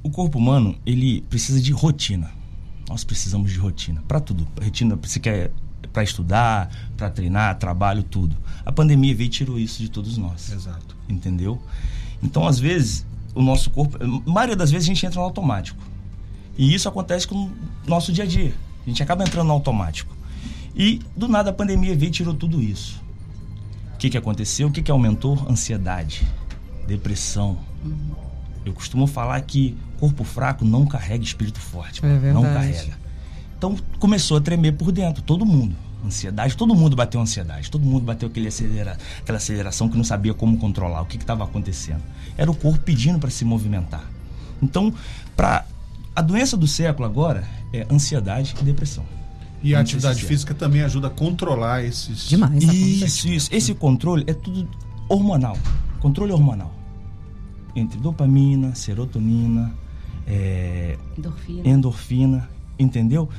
O 0.03 0.09
corpo 0.09 0.37
humano, 0.37 0.75
ele 0.85 1.21
precisa 1.29 1.59
de 1.59 1.71
rotina. 1.71 2.29
Nós 2.89 3.03
precisamos 3.03 3.51
de 3.51 3.57
rotina 3.57 4.03
para 4.07 4.19
tudo. 4.19 4.47
Rotina, 4.61 4.95
você 4.95 5.19
quer 5.19 5.51
para 5.91 6.03
estudar, 6.03 6.69
para 6.97 7.09
treinar, 7.09 7.57
trabalho, 7.57 8.03
tudo. 8.03 8.35
A 8.65 8.71
pandemia 8.71 9.15
veio 9.15 9.27
e 9.27 9.29
tirou 9.29 9.57
isso 9.57 9.81
de 9.81 9.89
todos 9.89 10.17
nós. 10.17 10.51
Exato. 10.51 10.95
Entendeu? 11.07 11.61
Então, 12.21 12.47
às 12.47 12.59
vezes, 12.59 13.05
o 13.33 13.41
nosso 13.41 13.69
corpo, 13.69 13.97
a 14.01 14.29
maioria 14.29 14.55
das 14.55 14.71
vezes 14.71 14.87
a 14.87 14.93
gente 14.93 15.05
entra 15.05 15.19
no 15.19 15.25
automático. 15.25 15.81
E 16.57 16.73
isso 16.73 16.87
acontece 16.87 17.27
com 17.27 17.35
o 17.35 17.51
nosso 17.87 18.11
dia 18.11 18.23
a 18.23 18.27
dia. 18.27 18.53
A 18.85 18.89
gente 18.89 19.01
acaba 19.01 19.23
entrando 19.23 19.47
no 19.47 19.53
automático. 19.53 20.15
E 20.75 20.99
do 21.15 21.27
nada 21.27 21.49
a 21.49 21.53
pandemia 21.53 21.95
veio 21.95 22.09
e 22.09 22.11
tirou 22.11 22.33
tudo 22.33 22.61
isso. 22.61 23.01
O 23.93 23.97
que, 23.97 24.09
que 24.09 24.17
aconteceu? 24.17 24.67
O 24.67 24.71
que, 24.71 24.81
que 24.81 24.91
aumentou? 24.91 25.45
Ansiedade, 25.49 26.27
depressão. 26.85 27.57
Eu 28.65 28.73
costumo 28.73 29.05
falar 29.05 29.39
que 29.41 29.77
corpo 29.99 30.23
fraco 30.23 30.65
não 30.65 30.85
carrega 30.85 31.23
espírito 31.23 31.59
forte. 31.59 32.03
É 32.03 32.07
verdade. 32.07 32.33
Não 32.33 32.43
carrega. 32.43 32.97
Então 33.57 33.77
começou 33.99 34.37
a 34.37 34.41
tremer 34.41 34.73
por 34.73 34.91
dentro, 34.91 35.21
todo 35.21 35.45
mundo. 35.45 35.75
Ansiedade, 36.03 36.55
todo 36.55 36.75
mundo 36.75 36.95
bateu 36.95 37.19
ansiedade, 37.19 37.71
todo 37.71 37.83
mundo 37.83 38.03
bateu 38.03 38.27
aquele 38.27 38.47
acelera, 38.47 38.97
aquela 39.19 39.37
aceleração 39.37 39.89
que 39.89 39.97
não 39.97 40.03
sabia 40.03 40.35
como 40.35 40.57
controlar, 40.57 41.01
o 41.01 41.05
que 41.05 41.17
estava 41.17 41.43
acontecendo. 41.43 42.01
Era 42.37 42.51
o 42.51 42.55
corpo 42.55 42.79
pedindo 42.79 43.17
para 43.17 43.31
se 43.31 43.43
movimentar. 43.43 44.03
Então, 44.61 44.93
para 45.35 45.65
a 46.15 46.21
doença 46.21 46.55
do 46.55 46.67
século 46.67 47.07
agora 47.07 47.43
é 47.73 47.87
ansiedade 47.89 48.55
e 48.61 48.63
depressão. 48.63 49.03
E 49.63 49.73
a 49.73 49.79
atividade 49.79 50.15
sinceros. 50.15 50.29
física 50.29 50.53
também 50.53 50.81
ajuda 50.83 51.07
a 51.07 51.09
controlar 51.09 51.83
esses. 51.83 52.27
Demais. 52.27 52.63
Isso, 52.63 53.27
isso. 53.27 53.49
Esse 53.51 53.73
controle 53.73 54.23
é 54.27 54.33
tudo 54.33 54.69
hormonal. 55.09 55.57
Controle 55.99 56.31
hormonal. 56.31 56.74
Entre 57.75 57.99
dopamina, 57.99 58.73
serotonina, 58.75 59.73
é, 60.25 60.97
Endorfina. 61.17 61.69
endorfina, 61.69 62.49
entendeu? 62.79 63.29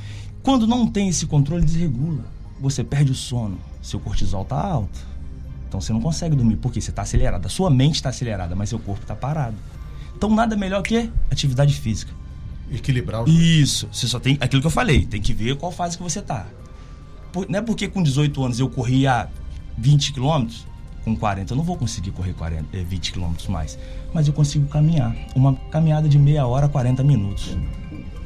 Quando 0.43 0.67
não 0.67 0.87
tem 0.87 1.09
esse 1.09 1.25
controle, 1.25 1.65
desregula. 1.65 2.23
Você 2.59 2.83
perde 2.83 3.11
o 3.11 3.15
sono, 3.15 3.57
seu 3.81 3.99
cortisol 3.99 4.45
tá 4.45 4.59
alto. 4.59 4.99
Então 5.67 5.81
você 5.81 5.91
não 5.91 5.99
consegue 6.01 6.35
dormir, 6.35 6.55
porque 6.57 6.79
você 6.79 6.89
está 6.91 7.01
acelerado. 7.01 7.45
A 7.45 7.49
sua 7.49 7.69
mente 7.69 7.95
está 7.95 8.09
acelerada, 8.09 8.55
mas 8.55 8.69
seu 8.69 8.79
corpo 8.79 9.01
está 9.01 9.15
parado. 9.15 9.55
Então 10.15 10.33
nada 10.33 10.55
melhor 10.55 10.81
que 10.81 11.11
atividade 11.29 11.73
física. 11.73 12.11
Equilibrar 12.71 13.23
os. 13.23 13.29
Isso. 13.31 13.87
Você 13.91 14.07
só 14.07 14.19
tem 14.19 14.37
aquilo 14.39 14.61
que 14.61 14.67
eu 14.67 14.71
falei, 14.71 15.05
tem 15.05 15.21
que 15.21 15.33
ver 15.33 15.55
qual 15.57 15.71
fase 15.71 15.97
que 15.97 16.03
você 16.03 16.21
tá. 16.21 16.45
Por- 17.31 17.49
não 17.49 17.59
é 17.59 17.61
porque 17.61 17.87
com 17.87 18.01
18 18.01 18.43
anos 18.43 18.59
eu 18.59 18.69
corria 18.69 19.27
20 19.77 20.13
quilômetros, 20.13 20.65
com 21.07 21.15
40 21.15 21.53
eu 21.53 21.57
não 21.57 21.63
vou 21.63 21.77
conseguir 21.77 22.11
correr 22.11 22.33
40, 22.33 22.65
eh, 22.77 22.83
20 22.83 23.13
quilômetros 23.13 23.47
mais. 23.47 23.79
Mas 24.13 24.27
eu 24.27 24.33
consigo 24.33 24.67
caminhar. 24.67 25.15
Uma 25.33 25.53
caminhada 25.71 26.09
de 26.09 26.19
meia 26.19 26.45
hora, 26.45 26.67
40 26.67 27.01
minutos. 27.01 27.57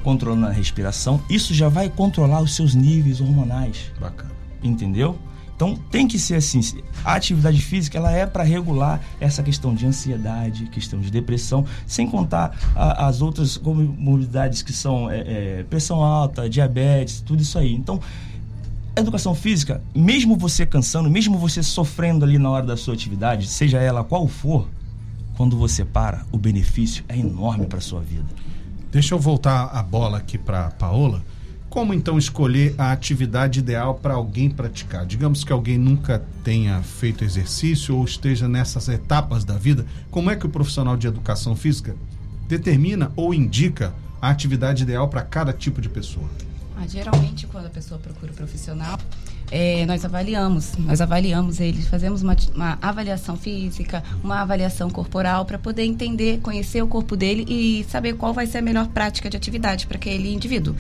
Controlando 0.04 0.48
a 0.48 0.52
respiração, 0.52 1.22
isso 1.30 1.54
já 1.54 1.70
vai 1.70 1.88
controlar 1.90 2.42
os 2.42 2.56
seus 2.56 2.74
níveis 2.74 3.22
hormonais 3.22 3.92
Bacana. 4.00 4.32
entendeu? 4.64 5.16
Então 5.56 5.76
tem 5.92 6.08
que 6.08 6.18
ser 6.18 6.34
assim. 6.34 6.60
A 7.06 7.14
atividade 7.14 7.62
física 7.62 8.00
ela 8.00 8.12
é 8.12 8.26
para 8.26 8.42
regular 8.44 9.00
essa 9.20 9.44
questão 9.44 9.76
de 9.76 9.86
ansiedade, 9.86 10.66
questão 10.70 11.00
de 11.00 11.12
depressão, 11.12 11.64
sem 11.86 12.10
contar 12.10 12.58
a- 12.76 13.06
as 13.06 13.22
outras 13.22 13.58
comorbidades 13.58 14.64
que 14.64 14.74
são 14.74 15.08
é, 15.12 15.20
é, 15.60 15.66
pressão 15.70 16.04
alta, 16.04 16.50
diabetes, 16.50 17.22
tudo 17.22 17.44
isso 17.44 17.60
aí. 17.60 17.72
Então, 17.76 18.00
educação 18.96 19.34
física, 19.34 19.82
mesmo 19.96 20.36
você 20.36 20.66
cansando, 20.66 21.10
mesmo 21.10 21.38
você 21.38 21.64
sofrendo 21.64 22.26
ali 22.26 22.38
na 22.38 22.50
hora 22.50 22.66
da 22.66 22.76
sua 22.76 22.94
atividade, 22.94 23.48
seja 23.48 23.80
ela 23.80 24.04
qual 24.04 24.28
for, 24.28 24.68
quando 25.36 25.58
você 25.58 25.86
para, 25.86 26.26
o 26.32 26.38
benefício 26.38 27.04
é 27.08 27.18
enorme 27.18 27.66
para 27.66 27.80
sua 27.80 28.02
vida. 28.02 28.28
Deixa 28.92 29.16
eu 29.16 29.20
voltar 29.20 29.70
a 29.74 29.82
bola 29.82 30.18
aqui 30.18 30.38
para 30.38 30.70
Paola. 30.72 31.24
Como 31.70 31.94
então 31.94 32.18
escolher 32.18 32.76
a 32.78 32.92
atividade 32.92 33.60
ideal 33.60 33.96
para 33.96 34.16
alguém 34.16 34.50
praticar? 34.50 35.06
Digamos 35.06 35.46
que 35.46 35.54
alguém 35.54 35.78
nunca 35.78 36.22
tenha 36.44 36.84
feito 36.84 37.24
exercício 37.24 37.96
ou 37.96 38.04
esteja 38.04 38.50
nessas 38.50 38.90
etapas 38.90 39.46
da 39.46 39.58
vida, 39.58 39.86
como 40.10 40.30
é 40.30 40.36
que 40.36 40.46
o 40.46 40.50
profissional 40.50 40.98
de 40.98 41.08
educação 41.08 41.56
física 41.56 41.96
determina 42.50 43.14
ou 43.16 43.34
indica 43.34 43.94
a 44.22 44.30
atividade 44.30 44.84
ideal 44.84 45.08
para 45.08 45.22
cada 45.22 45.54
tipo 45.54 45.80
de 45.80 45.88
pessoa? 45.88 46.28
Ah, 46.82 46.88
geralmente, 46.88 47.46
quando 47.46 47.68
a 47.68 47.70
pessoa 47.70 48.00
procura 48.00 48.32
o 48.32 48.36
profissional, 48.36 48.98
é, 49.52 49.86
nós 49.86 50.04
avaliamos, 50.04 50.76
nós 50.78 51.00
avaliamos 51.00 51.60
eles, 51.60 51.88
fazemos 51.88 52.24
uma, 52.24 52.36
uma 52.56 52.80
avaliação 52.82 53.38
física, 53.38 54.04
uma 54.24 54.42
avaliação 54.42 54.90
corporal 54.90 55.46
para 55.46 55.60
poder 55.60 55.84
entender, 55.84 56.40
conhecer 56.40 56.82
o 56.82 56.88
corpo 56.88 57.16
dele 57.16 57.46
e 57.48 57.84
saber 57.84 58.14
qual 58.14 58.34
vai 58.34 58.48
ser 58.48 58.58
a 58.58 58.62
melhor 58.64 58.88
prática 58.88 59.30
de 59.30 59.38
atividade 59.38 59.86
para 59.86 59.98
aquele 59.98 60.34
indivíduo. 60.34 60.76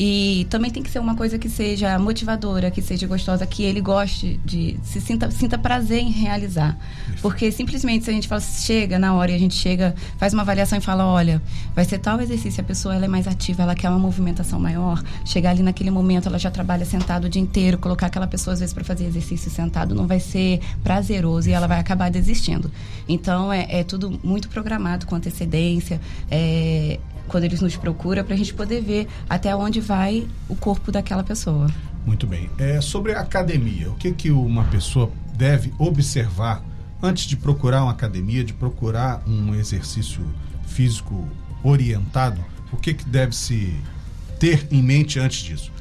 E 0.00 0.46
também 0.48 0.70
tem 0.70 0.80
que 0.80 0.92
ser 0.92 1.00
uma 1.00 1.16
coisa 1.16 1.40
que 1.40 1.48
seja 1.48 1.98
motivadora, 1.98 2.70
que 2.70 2.80
seja 2.80 3.04
gostosa, 3.08 3.44
que 3.44 3.64
ele 3.64 3.80
goste 3.80 4.38
de 4.44 4.78
se 4.80 5.00
sinta, 5.00 5.28
sinta 5.32 5.58
prazer 5.58 5.98
em 5.98 6.12
realizar. 6.12 6.78
Porque 7.20 7.50
simplesmente 7.50 8.04
se 8.04 8.10
a 8.10 8.12
gente 8.12 8.28
fala, 8.28 8.40
chega 8.40 8.96
na 8.96 9.12
hora 9.14 9.32
e 9.32 9.34
a 9.34 9.38
gente 9.38 9.56
chega, 9.56 9.96
faz 10.16 10.32
uma 10.32 10.42
avaliação 10.42 10.78
e 10.78 10.80
fala, 10.80 11.04
olha, 11.04 11.42
vai 11.74 11.84
ser 11.84 11.98
tal 11.98 12.20
exercício, 12.20 12.60
a 12.60 12.64
pessoa 12.64 12.94
ela 12.94 13.06
é 13.06 13.08
mais 13.08 13.26
ativa, 13.26 13.64
ela 13.64 13.74
quer 13.74 13.88
uma 13.88 13.98
movimentação 13.98 14.60
maior, 14.60 15.02
chegar 15.24 15.50
ali 15.50 15.64
naquele 15.64 15.90
momento, 15.90 16.28
ela 16.28 16.38
já 16.38 16.48
trabalha 16.48 16.84
sentado 16.84 17.24
o 17.24 17.28
dia 17.28 17.42
inteiro, 17.42 17.76
colocar 17.76 18.06
aquela 18.06 18.28
pessoa 18.28 18.54
às 18.54 18.60
vezes 18.60 18.72
para 18.72 18.84
fazer 18.84 19.04
exercício 19.04 19.50
sentado 19.50 19.96
não 19.96 20.06
vai 20.06 20.20
ser 20.20 20.60
prazeroso 20.84 21.50
e 21.50 21.52
ela 21.52 21.66
vai 21.66 21.80
acabar 21.80 22.08
desistindo. 22.08 22.70
Então 23.08 23.52
é, 23.52 23.66
é 23.68 23.82
tudo 23.82 24.16
muito 24.22 24.48
programado 24.48 25.06
com 25.06 25.16
antecedência. 25.16 26.00
É, 26.30 27.00
quando 27.28 27.44
eles 27.44 27.60
nos 27.60 27.76
procuram 27.76 28.24
para 28.24 28.34
a 28.34 28.36
gente 28.36 28.52
poder 28.52 28.82
ver 28.82 29.06
até 29.28 29.54
onde 29.54 29.80
vai 29.80 30.26
o 30.48 30.56
corpo 30.56 30.90
daquela 30.90 31.22
pessoa. 31.22 31.68
Muito 32.04 32.26
bem. 32.26 32.48
É, 32.58 32.80
sobre 32.80 33.12
a 33.12 33.20
academia, 33.20 33.90
o 33.90 33.94
que, 33.94 34.10
que 34.12 34.30
uma 34.30 34.64
pessoa 34.64 35.10
deve 35.36 35.72
observar 35.78 36.64
antes 37.02 37.26
de 37.26 37.36
procurar 37.36 37.82
uma 37.82 37.92
academia, 37.92 38.42
de 38.42 38.52
procurar 38.52 39.22
um 39.26 39.54
exercício 39.54 40.24
físico 40.66 41.28
orientado? 41.62 42.44
O 42.72 42.76
que, 42.76 42.94
que 42.94 43.04
deve 43.04 43.36
se 43.36 43.76
ter 44.38 44.66
em 44.70 44.82
mente 44.82 45.18
antes 45.20 45.40
disso? 45.40 45.72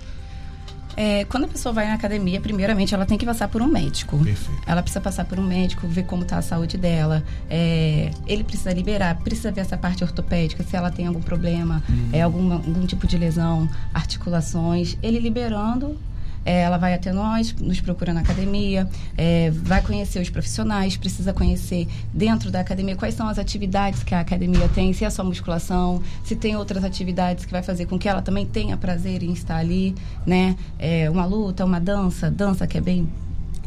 É, 0.98 1.26
quando 1.26 1.44
a 1.44 1.48
pessoa 1.48 1.72
vai 1.72 1.86
na 1.86 1.94
academia, 1.94 2.42
primeiramente 2.42 2.92
ela 2.92 3.06
tem 3.06 3.20
que 3.20 3.26
passar 3.26 3.48
por 3.48 3.62
um 3.62 3.68
médico. 3.68 4.18
Perfeito. 4.18 4.64
Ela 4.66 4.82
precisa 4.82 5.00
passar 5.00 5.26
por 5.26 5.38
um 5.38 5.44
médico, 5.44 5.88
ver 5.88 6.04
como 6.04 6.24
está 6.24 6.40
a 6.40 6.42
saúde 6.42 6.76
dela. 6.76 7.24
É, 7.48 8.10
ele 8.26 8.44
precisa 8.44 8.74
liberar, 8.74 9.16
precisa 9.20 9.52
ver 9.52 9.62
essa 9.62 9.78
parte 9.78 10.04
ortopédica, 10.04 10.64
se 10.64 10.76
ela 10.76 10.90
tem 10.90 11.06
algum 11.06 11.22
problema, 11.22 11.84
é, 12.12 12.24
alguma, 12.24 12.56
algum 12.56 12.88
tipo 12.88 13.06
de 13.06 13.16
lesão, 13.16 13.70
articulações. 13.94 14.98
Ele 15.04 15.20
liberando, 15.20 16.00
é, 16.48 16.62
ela 16.62 16.78
vai 16.78 16.94
até 16.94 17.12
nós, 17.12 17.54
nos 17.60 17.82
procura 17.82 18.14
na 18.14 18.22
academia, 18.22 18.88
é, 19.18 19.52
vai 19.52 19.82
conhecer 19.82 20.22
os 20.22 20.30
profissionais, 20.30 20.96
precisa 20.96 21.34
conhecer 21.34 21.90
dentro 22.14 22.50
da 22.50 22.62
academia 22.62 22.96
quais 22.96 23.16
são 23.16 23.28
as 23.28 23.38
atividades 23.38 24.02
que 24.02 24.16
a 24.16 24.22
academia 24.22 24.70
tem, 24.70 24.94
se 24.94 25.04
é 25.04 25.10
só 25.10 25.26
musculação, 25.26 26.02
se 26.24 26.38
tem 26.38 26.56
outras 26.56 26.86
atividades 26.86 27.44
que 27.44 27.52
vai 27.52 27.62
fazer 27.62 27.86
com 27.86 28.00
que 28.00 28.08
ela 28.08 28.22
também 28.22 28.46
tenha 28.46 28.78
prazer 28.78 29.24
em 29.24 29.34
estar 29.34 29.58
ali, 29.58 29.94
né? 30.26 30.56
É, 30.80 31.10
uma 31.10 31.26
luta, 31.26 31.66
uma 31.66 31.82
dança, 31.82 32.32
dança 32.32 32.66
que 32.66 32.78
é 32.78 32.82
bem 32.82 33.10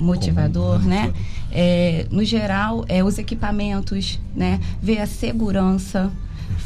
motivador, 0.00 0.78
Comum, 0.78 0.88
né? 0.88 1.02
motivador. 1.08 1.22
É, 1.52 2.06
no 2.10 2.24
geral, 2.24 2.86
é, 2.88 3.04
os 3.04 3.18
equipamentos, 3.18 4.18
né? 4.34 4.58
Ver 4.80 5.00
a 5.00 5.06
segurança, 5.06 6.10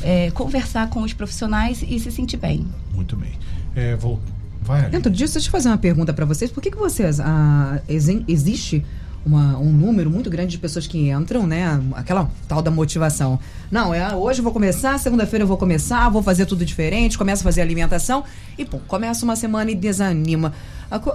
é, 0.00 0.30
conversar 0.30 0.88
com 0.90 1.02
os 1.02 1.12
profissionais 1.12 1.82
e 1.82 1.98
se 1.98 2.12
sentir 2.12 2.36
bem. 2.36 2.64
Muito 2.94 3.16
bem. 3.16 3.32
É, 3.74 3.96
vou... 3.96 4.20
Vai. 4.64 4.88
Dentro 4.88 5.10
disso, 5.12 5.34
deixa 5.34 5.48
eu 5.48 5.52
fazer 5.52 5.68
uma 5.68 5.78
pergunta 5.78 6.12
para 6.12 6.24
vocês. 6.24 6.50
Por 6.50 6.62
que, 6.62 6.70
que 6.70 6.76
vocês. 6.76 7.20
ah, 7.20 7.80
exi- 7.88 8.24
existe 8.26 8.84
uma- 9.26 9.58
um 9.58 9.72
número 9.72 10.10
muito 10.10 10.28
grande 10.28 10.52
de 10.52 10.58
pessoas 10.58 10.86
que 10.86 11.10
entram, 11.10 11.46
né? 11.46 11.80
Aquela 11.94 12.30
tal 12.48 12.60
da 12.62 12.70
motivação. 12.70 13.38
Não, 13.70 13.92
é 13.94 14.14
hoje 14.14 14.40
eu 14.40 14.42
vou 14.44 14.52
começar, 14.52 14.98
segunda-feira 14.98 15.42
eu 15.44 15.46
vou 15.48 15.56
começar, 15.56 16.08
vou 16.10 16.22
fazer 16.22 16.44
tudo 16.46 16.64
diferente, 16.64 17.16
começa 17.16 17.42
a 17.42 17.44
fazer 17.44 17.60
alimentação 17.62 18.24
e, 18.58 18.64
pô, 18.64 18.78
começa 18.86 19.24
uma 19.24 19.36
semana 19.36 19.70
e 19.70 19.74
desanima. 19.74 20.52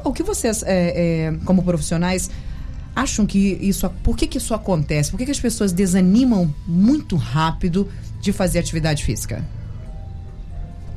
O 0.03 0.11
que 0.13 0.23
vocês, 0.23 0.63
é, 0.63 1.27
é, 1.27 1.33
como 1.45 1.61
profissionais, 1.63 2.29
acham 2.95 3.25
que 3.25 3.57
isso. 3.61 3.87
Por 4.03 4.15
que, 4.17 4.25
que 4.27 4.37
isso 4.39 4.53
acontece? 4.53 5.11
Por 5.11 5.17
que, 5.17 5.25
que 5.25 5.31
as 5.31 5.39
pessoas 5.39 5.71
desanimam 5.71 6.53
muito 6.67 7.15
rápido 7.15 7.87
de 8.21 8.31
fazer 8.33 8.59
atividade 8.59 9.03
física? 9.03 9.43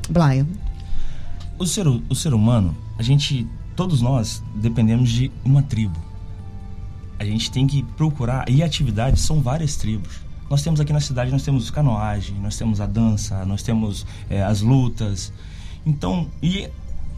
Blaia. 0.09 0.47
O 1.63 1.67
ser, 1.67 1.87
o 1.87 2.15
ser 2.17 2.35
humano, 2.35 2.77
a 2.99 3.05
gente, 3.05 3.47
todos 3.77 4.03
nós, 4.03 4.43
dependemos 4.53 5.09
de 5.09 5.31
uma 5.45 5.63
tribo. 5.63 5.97
A 7.21 7.25
gente 7.25 7.53
tem 7.53 7.69
que 7.69 7.85
procurar, 7.97 8.49
e 8.51 8.65
atividades 8.65 9.23
são 9.23 9.41
várias 9.41 9.77
tribos. 9.77 10.23
Nós 10.51 10.61
temos 10.61 10.81
aqui 10.81 10.93
na 10.93 10.99
cidade, 10.99 11.31
nós 11.31 11.45
temos 11.45 11.71
canoagem, 11.71 12.35
nós 12.41 12.57
temos 12.57 12.81
a 12.81 12.87
dança, 12.87 13.45
nós 13.45 13.63
temos 13.63 14.05
eh, 14.29 14.43
as 14.43 14.61
lutas. 14.61 15.33
Então, 15.87 16.27
e, 16.43 16.69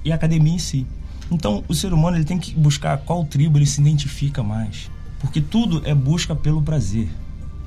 e 0.05 0.13
a 0.13 0.15
academia 0.15 0.53
em 0.53 0.59
si. 0.59 0.87
Então, 1.31 1.65
o 1.67 1.75
ser 1.75 1.95
humano 1.95 2.19
ele 2.19 2.27
tem 2.27 2.39
que 2.39 2.55
buscar 2.55 2.99
qual 2.99 3.25
tribo 3.25 3.57
ele 3.57 3.65
se 3.65 3.81
identifica 3.81 4.43
mais. 4.43 4.91
Porque 5.21 5.41
tudo 5.41 5.81
é 5.87 5.95
busca 5.95 6.37
pelo 6.37 6.61
prazer. 6.61 7.09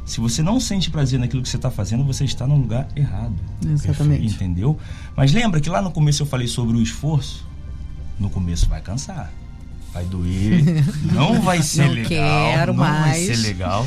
Se 0.07 0.21
você 0.21 0.41
não 0.41 0.57
sente 0.57 0.89
prazer 0.89 1.19
naquilo 1.19 1.43
que 1.43 1.49
você 1.49 1.57
está 1.57 1.69
fazendo, 1.69 2.01
você 2.05 2.23
está 2.23 2.47
no 2.47 2.55
lugar 2.55 2.87
errado. 2.95 3.35
Exatamente. 3.69 4.33
Entendeu? 4.35 4.79
Mas 5.17 5.33
lembra 5.33 5.59
que 5.59 5.69
lá 5.69 5.81
no 5.81 5.91
começo 5.91 6.23
eu 6.23 6.25
falei 6.25 6.47
sobre 6.47 6.77
o 6.77 6.81
esforço? 6.81 7.45
No 8.17 8.29
começo 8.29 8.69
vai 8.69 8.79
cansar. 8.81 9.29
Vai 9.93 10.05
doer, 10.05 10.63
não 11.13 11.41
vai 11.41 11.61
ser 11.61 11.87
Não 11.87 11.93
legal, 11.93 12.51
quero 12.51 12.73
não 12.73 12.79
vai 12.83 12.91
mais. 13.01 13.25
ser 13.25 13.35
legal. 13.37 13.85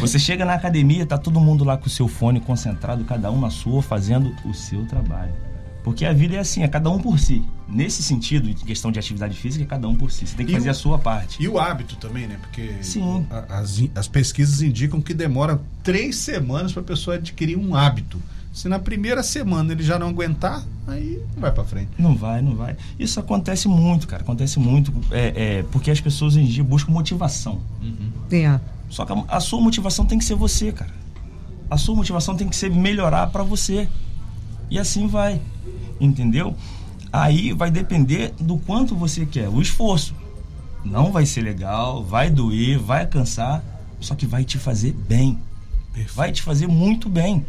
Você 0.00 0.18
chega 0.18 0.44
na 0.44 0.54
academia, 0.54 1.04
tá 1.04 1.18
todo 1.18 1.38
mundo 1.38 1.64
lá 1.64 1.76
com 1.76 1.86
o 1.86 1.90
seu 1.90 2.08
fone 2.08 2.40
concentrado, 2.40 3.04
cada 3.04 3.30
um 3.30 3.38
na 3.40 3.50
sua, 3.50 3.82
fazendo 3.82 4.34
o 4.44 4.54
seu 4.54 4.86
trabalho. 4.86 5.32
Porque 5.88 6.04
a 6.04 6.12
vida 6.12 6.36
é 6.36 6.38
assim, 6.38 6.62
é 6.62 6.68
cada 6.68 6.90
um 6.90 6.98
por 6.98 7.18
si. 7.18 7.42
Nesse 7.66 8.02
sentido, 8.02 8.48
em 8.50 8.54
questão 8.54 8.92
de 8.92 8.98
atividade 8.98 9.34
física, 9.34 9.64
é 9.64 9.66
cada 9.66 9.88
um 9.88 9.94
por 9.94 10.10
si. 10.12 10.26
Você 10.26 10.36
tem 10.36 10.44
que 10.44 10.52
E 10.52 10.54
fazer 10.54 10.68
o- 10.68 10.70
a 10.70 10.74
sua 10.74 10.98
parte. 10.98 11.42
E 11.42 11.48
o 11.48 11.58
hábito 11.58 11.96
também, 11.96 12.26
né? 12.26 12.36
Porque 12.42 12.74
Sim. 12.82 13.24
a- 13.30 13.58
as, 13.60 13.82
as 13.94 14.06
pesquisas 14.06 14.60
indicam 14.60 15.00
que 15.00 15.14
demora 15.14 15.58
três 15.82 16.16
semanas 16.16 16.72
para 16.74 16.82
a 16.82 16.84
pessoa 16.84 17.16
adquirir 17.16 17.56
um 17.56 17.74
hábito. 17.74 18.20
Se 18.52 18.68
na 18.68 18.78
primeira 18.78 19.22
semana 19.22 19.72
ele 19.72 19.82
já 19.82 19.98
não 19.98 20.08
aguentar, 20.08 20.62
aí 20.86 21.18
não 21.34 21.40
vai 21.40 21.52
para 21.52 21.64
frente. 21.64 21.88
Não 21.98 22.14
vai, 22.14 22.42
não 22.42 22.54
vai. 22.54 22.76
Isso 22.98 23.18
acontece 23.18 23.66
muito, 23.66 24.06
cara. 24.06 24.22
Acontece 24.22 24.58
muito. 24.58 24.92
É, 25.10 25.58
é, 25.58 25.62
porque 25.72 25.90
as 25.90 26.00
pessoas 26.02 26.34
hoje 26.36 26.44
em 26.44 26.48
dia 26.48 26.64
buscam 26.64 26.92
motivação. 26.92 27.60
É. 28.30 28.60
Só 28.90 29.06
que 29.06 29.12
a, 29.12 29.24
a 29.28 29.40
sua 29.40 29.60
motivação 29.60 30.04
tem 30.04 30.18
que 30.18 30.24
ser 30.24 30.34
você, 30.34 30.70
cara. 30.70 30.92
A 31.70 31.76
sua 31.78 31.94
motivação 31.94 32.34
tem 32.36 32.46
que 32.46 32.56
ser 32.56 32.70
melhorar 32.70 33.28
pra 33.28 33.42
você. 33.42 33.88
E 34.70 34.78
assim 34.78 35.06
vai. 35.06 35.40
Entendeu? 36.00 36.56
Aí 37.12 37.52
vai 37.52 37.70
depender 37.70 38.34
do 38.40 38.58
quanto 38.58 38.94
você 38.94 39.24
quer. 39.24 39.48
O 39.48 39.60
esforço. 39.60 40.14
Não 40.84 41.10
vai 41.10 41.26
ser 41.26 41.42
legal, 41.42 42.04
vai 42.04 42.30
doer, 42.30 42.78
vai 42.78 43.06
cansar, 43.06 43.62
só 44.00 44.14
que 44.14 44.26
vai 44.26 44.44
te 44.44 44.58
fazer 44.58 44.92
bem. 44.92 45.38
Vai 46.14 46.30
te 46.30 46.42
fazer 46.42 46.66
muito 46.66 47.08
bem. 47.08 47.44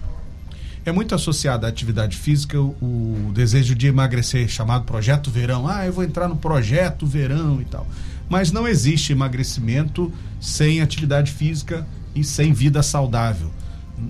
É 0.85 0.91
muito 0.91 1.13
associado 1.13 1.65
à 1.65 1.69
atividade 1.69 2.17
física 2.17 2.59
o, 2.59 3.31
desejo 3.33 3.75
de 3.75 3.87
emagrecer, 3.87 4.47
chamado 4.47 4.85
projeto 4.85 5.29
verão. 5.29 5.67
Ah, 5.67 5.85
eu 5.85 5.93
vou 5.93 6.03
entrar 6.03 6.27
no 6.27 6.37
projeto 6.37 7.05
verão 7.05 7.61
e 7.61 7.65
tal. 7.65 7.85
Mas 8.29 8.51
não 8.51 8.67
existe 8.67 9.11
emagrecimento 9.11 10.11
sem 10.39 10.81
atividade 10.81 11.31
física 11.31 11.85
e 12.15 12.23
sem 12.23 12.53
vida 12.53 12.81
saudável. 12.81 13.51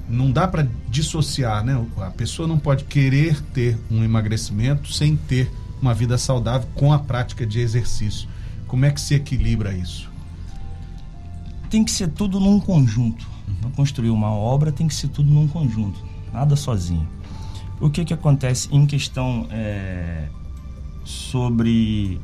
Não 0.07 0.31
dá 0.31 0.47
para 0.47 0.67
dissociar, 0.87 1.63
né? 1.63 1.83
A 1.97 2.11
pessoa 2.11 2.47
não 2.47 2.59
pode 2.59 2.83
querer 2.83 3.41
ter 3.53 3.77
um 3.89 4.03
emagrecimento 4.03 4.91
sem 4.91 5.15
ter 5.15 5.51
uma 5.81 5.93
vida 5.93 6.17
saudável 6.17 6.67
com 6.75 6.91
a 6.91 6.99
prática 6.99 7.45
de 7.45 7.59
exercício. 7.59 8.27
Como 8.67 8.85
é 8.85 8.91
que 8.91 9.01
se 9.01 9.15
equilibra 9.15 9.73
isso? 9.73 10.09
tem 11.69 11.83
que 11.83 11.91
ser 11.91 12.09
tudo 12.09 12.39
num 12.39 12.59
conjunto. 12.59 13.27
Para 13.61 13.69
construir 13.71 14.09
uma 14.09 14.31
obra 14.31 14.71
tem 14.71 14.87
que 14.87 14.95
ser 14.95 15.07
tudo 15.09 15.31
num 15.31 15.47
conjunto, 15.47 16.03
nada 16.33 16.55
sozinho. 16.55 17.07
O 17.79 17.89
que 17.89 18.03
que 18.03 18.13
acontece 18.13 18.67
em 18.71 18.85
questão 18.85 19.47
é, 19.51 20.27
sobre 21.05 22.19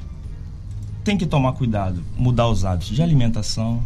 tem 1.03 1.17
que 1.17 1.25
tomar 1.25 1.53
cuidado, 1.53 2.03
mudar 2.17 2.47
os 2.47 2.65
hábitos 2.65 2.95
de 2.95 3.01
alimentação, 3.01 3.81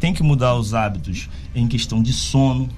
tem 0.00 0.12
que 0.12 0.22
mudar 0.22 0.56
os 0.56 0.74
hábitos 0.74 1.30
em 1.54 1.66
questão 1.68 2.02
de 2.02 2.12
sono, 2.12 2.68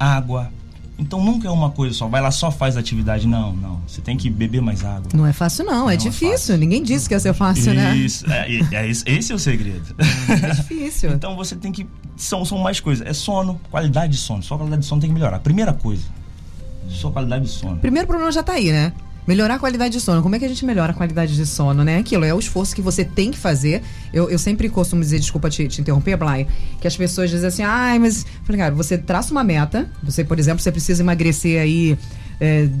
água. 0.00 0.50
Então 0.98 1.22
nunca 1.24 1.48
é 1.48 1.50
uma 1.50 1.70
coisa 1.70 1.94
só, 1.94 2.08
vai 2.08 2.20
lá 2.20 2.30
só 2.30 2.50
faz 2.50 2.76
atividade, 2.76 3.26
não, 3.26 3.54
não. 3.54 3.80
Você 3.86 4.02
tem 4.02 4.18
que 4.18 4.28
beber 4.28 4.60
mais 4.60 4.84
água. 4.84 5.08
Não 5.14 5.26
é 5.26 5.32
fácil, 5.32 5.64
não. 5.64 5.72
é 5.72 5.78
Não 5.78 5.90
é 5.90 5.96
difícil. 5.96 6.30
fácil. 6.32 6.56
Ninguém 6.58 6.82
disse 6.82 7.08
que 7.08 7.14
ia 7.14 7.20
ser 7.20 7.32
fácil, 7.32 7.72
né? 7.72 7.96
Isso, 7.96 8.30
é, 8.30 8.50
é, 8.70 8.86
é 8.86 8.90
esse 8.90 9.32
é 9.32 9.34
o 9.34 9.38
segredo. 9.38 9.94
É 9.98 10.50
difícil. 10.50 11.10
Então 11.20 11.36
você 11.36 11.56
tem 11.56 11.72
que. 11.72 11.86
São, 12.16 12.44
são 12.44 12.58
mais 12.58 12.80
coisas. 12.80 13.06
É 13.06 13.12
sono, 13.14 13.58
qualidade 13.70 14.12
de 14.12 14.18
sono. 14.18 14.42
Sua 14.42 14.58
qualidade 14.58 14.82
de 14.82 14.88
sono 14.88 15.00
tem 15.00 15.08
que 15.08 15.14
melhorar. 15.14 15.38
Primeira 15.38 15.72
coisa. 15.72 16.02
Sua 16.88 17.10
qualidade 17.10 17.44
de 17.44 17.50
sono. 17.50 17.78
Primeiro 17.78 18.06
problema 18.06 18.30
já 18.30 18.42
tá 18.42 18.52
aí, 18.52 18.70
né? 18.70 18.92
Melhorar 19.26 19.54
a 19.54 19.58
qualidade 19.58 19.92
de 19.92 20.00
sono. 20.00 20.22
Como 20.22 20.34
é 20.34 20.38
que 20.38 20.44
a 20.44 20.48
gente 20.48 20.64
melhora 20.64 20.92
a 20.92 20.94
qualidade 20.94 21.36
de 21.36 21.46
sono, 21.46 21.84
né? 21.84 21.98
Aquilo 21.98 22.24
é 22.24 22.34
o 22.34 22.38
esforço 22.38 22.74
que 22.74 22.82
você 22.82 23.04
tem 23.04 23.30
que 23.30 23.38
fazer. 23.38 23.82
Eu, 24.12 24.30
eu 24.30 24.38
sempre 24.38 24.68
costumo 24.68 25.02
dizer, 25.02 25.18
desculpa 25.18 25.48
te, 25.50 25.68
te 25.68 25.80
interromper, 25.80 26.16
Blay, 26.16 26.46
que 26.80 26.86
as 26.86 26.96
pessoas 26.96 27.30
dizem 27.30 27.48
assim, 27.48 27.62
ai, 27.62 27.98
mas. 27.98 28.26
Falei, 28.44 28.60
cara, 28.60 28.74
você 28.74 28.98
traça 28.98 29.30
uma 29.30 29.44
meta. 29.44 29.88
Você, 30.02 30.24
por 30.24 30.38
exemplo, 30.38 30.62
você 30.62 30.72
precisa 30.72 31.02
emagrecer 31.02 31.60
aí 31.60 31.98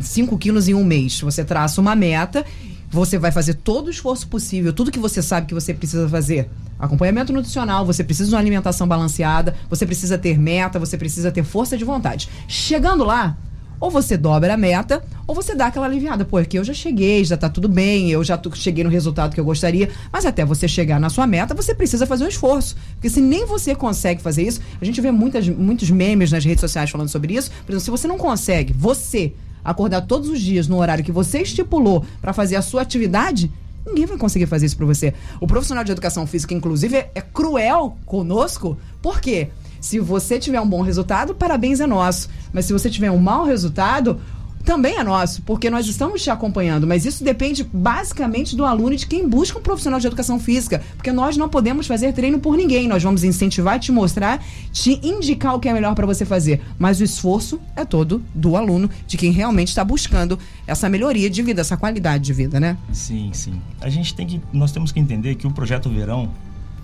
5 0.00 0.36
quilos 0.38 0.68
em 0.68 0.74
um 0.74 0.84
mês. 0.84 1.20
Você 1.20 1.44
traça 1.44 1.80
uma 1.80 1.94
meta. 1.94 2.44
Você 2.90 3.18
vai 3.18 3.30
fazer 3.30 3.54
todo 3.54 3.86
o 3.86 3.90
esforço 3.90 4.26
possível, 4.26 4.72
tudo 4.72 4.90
que 4.90 4.98
você 4.98 5.22
sabe 5.22 5.46
que 5.46 5.54
você 5.54 5.72
precisa 5.72 6.08
fazer. 6.08 6.50
Acompanhamento 6.76 7.32
nutricional, 7.32 7.86
você 7.86 8.02
precisa 8.02 8.28
de 8.28 8.34
uma 8.34 8.40
alimentação 8.40 8.88
balanceada, 8.88 9.54
você 9.68 9.86
precisa 9.86 10.18
ter 10.18 10.36
meta, 10.36 10.76
você 10.76 10.98
precisa 10.98 11.30
ter 11.30 11.44
força 11.44 11.78
de 11.78 11.84
vontade. 11.84 12.28
Chegando 12.48 13.04
lá, 13.04 13.38
ou 13.80 13.90
você 13.90 14.16
dobra 14.16 14.52
a 14.54 14.56
meta, 14.56 15.02
ou 15.26 15.34
você 15.34 15.54
dá 15.54 15.66
aquela 15.66 15.86
aliviada. 15.86 16.24
Pô, 16.24 16.36
aqui 16.36 16.58
eu 16.58 16.64
já 16.64 16.74
cheguei, 16.74 17.24
já 17.24 17.36
tá 17.36 17.48
tudo 17.48 17.68
bem, 17.68 18.10
eu 18.10 18.22
já 18.22 18.38
cheguei 18.54 18.84
no 18.84 18.90
resultado 18.90 19.34
que 19.34 19.40
eu 19.40 19.44
gostaria. 19.44 19.88
Mas 20.12 20.26
até 20.26 20.44
você 20.44 20.68
chegar 20.68 21.00
na 21.00 21.08
sua 21.08 21.26
meta, 21.26 21.54
você 21.54 21.74
precisa 21.74 22.06
fazer 22.06 22.24
um 22.24 22.28
esforço. 22.28 22.76
Porque 22.92 23.08
se 23.08 23.20
nem 23.20 23.46
você 23.46 23.74
consegue 23.74 24.20
fazer 24.20 24.42
isso, 24.42 24.60
a 24.80 24.84
gente 24.84 25.00
vê 25.00 25.10
muitas, 25.10 25.48
muitos 25.48 25.90
memes 25.90 26.30
nas 26.30 26.44
redes 26.44 26.60
sociais 26.60 26.90
falando 26.90 27.08
sobre 27.08 27.34
isso. 27.34 27.50
Por 27.64 27.72
exemplo, 27.72 27.80
se 27.80 27.90
você 27.90 28.06
não 28.06 28.18
consegue, 28.18 28.74
você, 28.74 29.32
acordar 29.64 30.02
todos 30.02 30.28
os 30.28 30.40
dias 30.40 30.68
no 30.68 30.78
horário 30.78 31.04
que 31.04 31.12
você 31.12 31.40
estipulou 31.40 32.04
para 32.20 32.32
fazer 32.32 32.56
a 32.56 32.62
sua 32.62 32.82
atividade, 32.82 33.50
Ninguém 33.86 34.04
vai 34.04 34.18
conseguir 34.18 34.46
fazer 34.46 34.66
isso 34.66 34.76
pra 34.76 34.84
você. 34.84 35.14
O 35.40 35.46
profissional 35.46 35.82
de 35.82 35.90
educação 35.90 36.26
física, 36.26 36.52
inclusive, 36.52 36.96
é, 36.96 37.10
é 37.14 37.20
cruel 37.22 37.96
conosco. 38.04 38.76
Por 39.00 39.20
quê? 39.20 39.48
Se 39.80 39.98
você 39.98 40.38
tiver 40.38 40.60
um 40.60 40.68
bom 40.68 40.82
resultado, 40.82 41.34
parabéns 41.34 41.80
é 41.80 41.86
nosso. 41.86 42.28
Mas 42.52 42.66
se 42.66 42.72
você 42.72 42.90
tiver 42.90 43.10
um 43.10 43.18
mau 43.18 43.44
resultado, 43.44 44.20
também 44.64 44.96
é 44.96 45.02
nosso, 45.02 45.42
porque 45.42 45.70
nós 45.70 45.86
estamos 45.86 46.22
te 46.22 46.30
acompanhando. 46.30 46.86
Mas 46.86 47.04
isso 47.04 47.24
depende 47.24 47.64
basicamente 47.64 48.54
do 48.54 48.64
aluno 48.64 48.92
e 48.92 48.96
de 48.96 49.06
quem 49.06 49.28
busca 49.28 49.58
um 49.58 49.62
profissional 49.62 49.98
de 49.98 50.06
educação 50.06 50.38
física. 50.38 50.82
Porque 50.96 51.12
nós 51.12 51.36
não 51.36 51.48
podemos 51.48 51.86
fazer 51.86 52.12
treino 52.12 52.38
por 52.38 52.56
ninguém. 52.56 52.86
Nós 52.86 53.02
vamos 53.02 53.24
incentivar, 53.24 53.78
te 53.78 53.90
mostrar, 53.90 54.42
te 54.72 55.00
indicar 55.02 55.54
o 55.54 55.60
que 55.60 55.68
é 55.68 55.72
melhor 55.72 55.94
para 55.94 56.06
você 56.06 56.24
fazer. 56.24 56.60
Mas 56.78 57.00
o 57.00 57.04
esforço 57.04 57.60
é 57.74 57.84
todo 57.84 58.22
do 58.34 58.56
aluno, 58.56 58.90
de 59.06 59.16
quem 59.16 59.32
realmente 59.32 59.68
está 59.68 59.84
buscando 59.84 60.38
essa 60.66 60.88
melhoria 60.88 61.30
de 61.30 61.42
vida, 61.42 61.62
essa 61.62 61.76
qualidade 61.76 62.24
de 62.24 62.32
vida, 62.32 62.60
né? 62.60 62.76
Sim, 62.92 63.30
sim. 63.32 63.60
A 63.80 63.88
gente 63.88 64.14
tem 64.14 64.26
que. 64.26 64.40
Nós 64.52 64.72
temos 64.72 64.92
que 64.92 65.00
entender 65.00 65.34
que 65.36 65.46
o 65.46 65.50
projeto 65.50 65.88
verão 65.88 66.30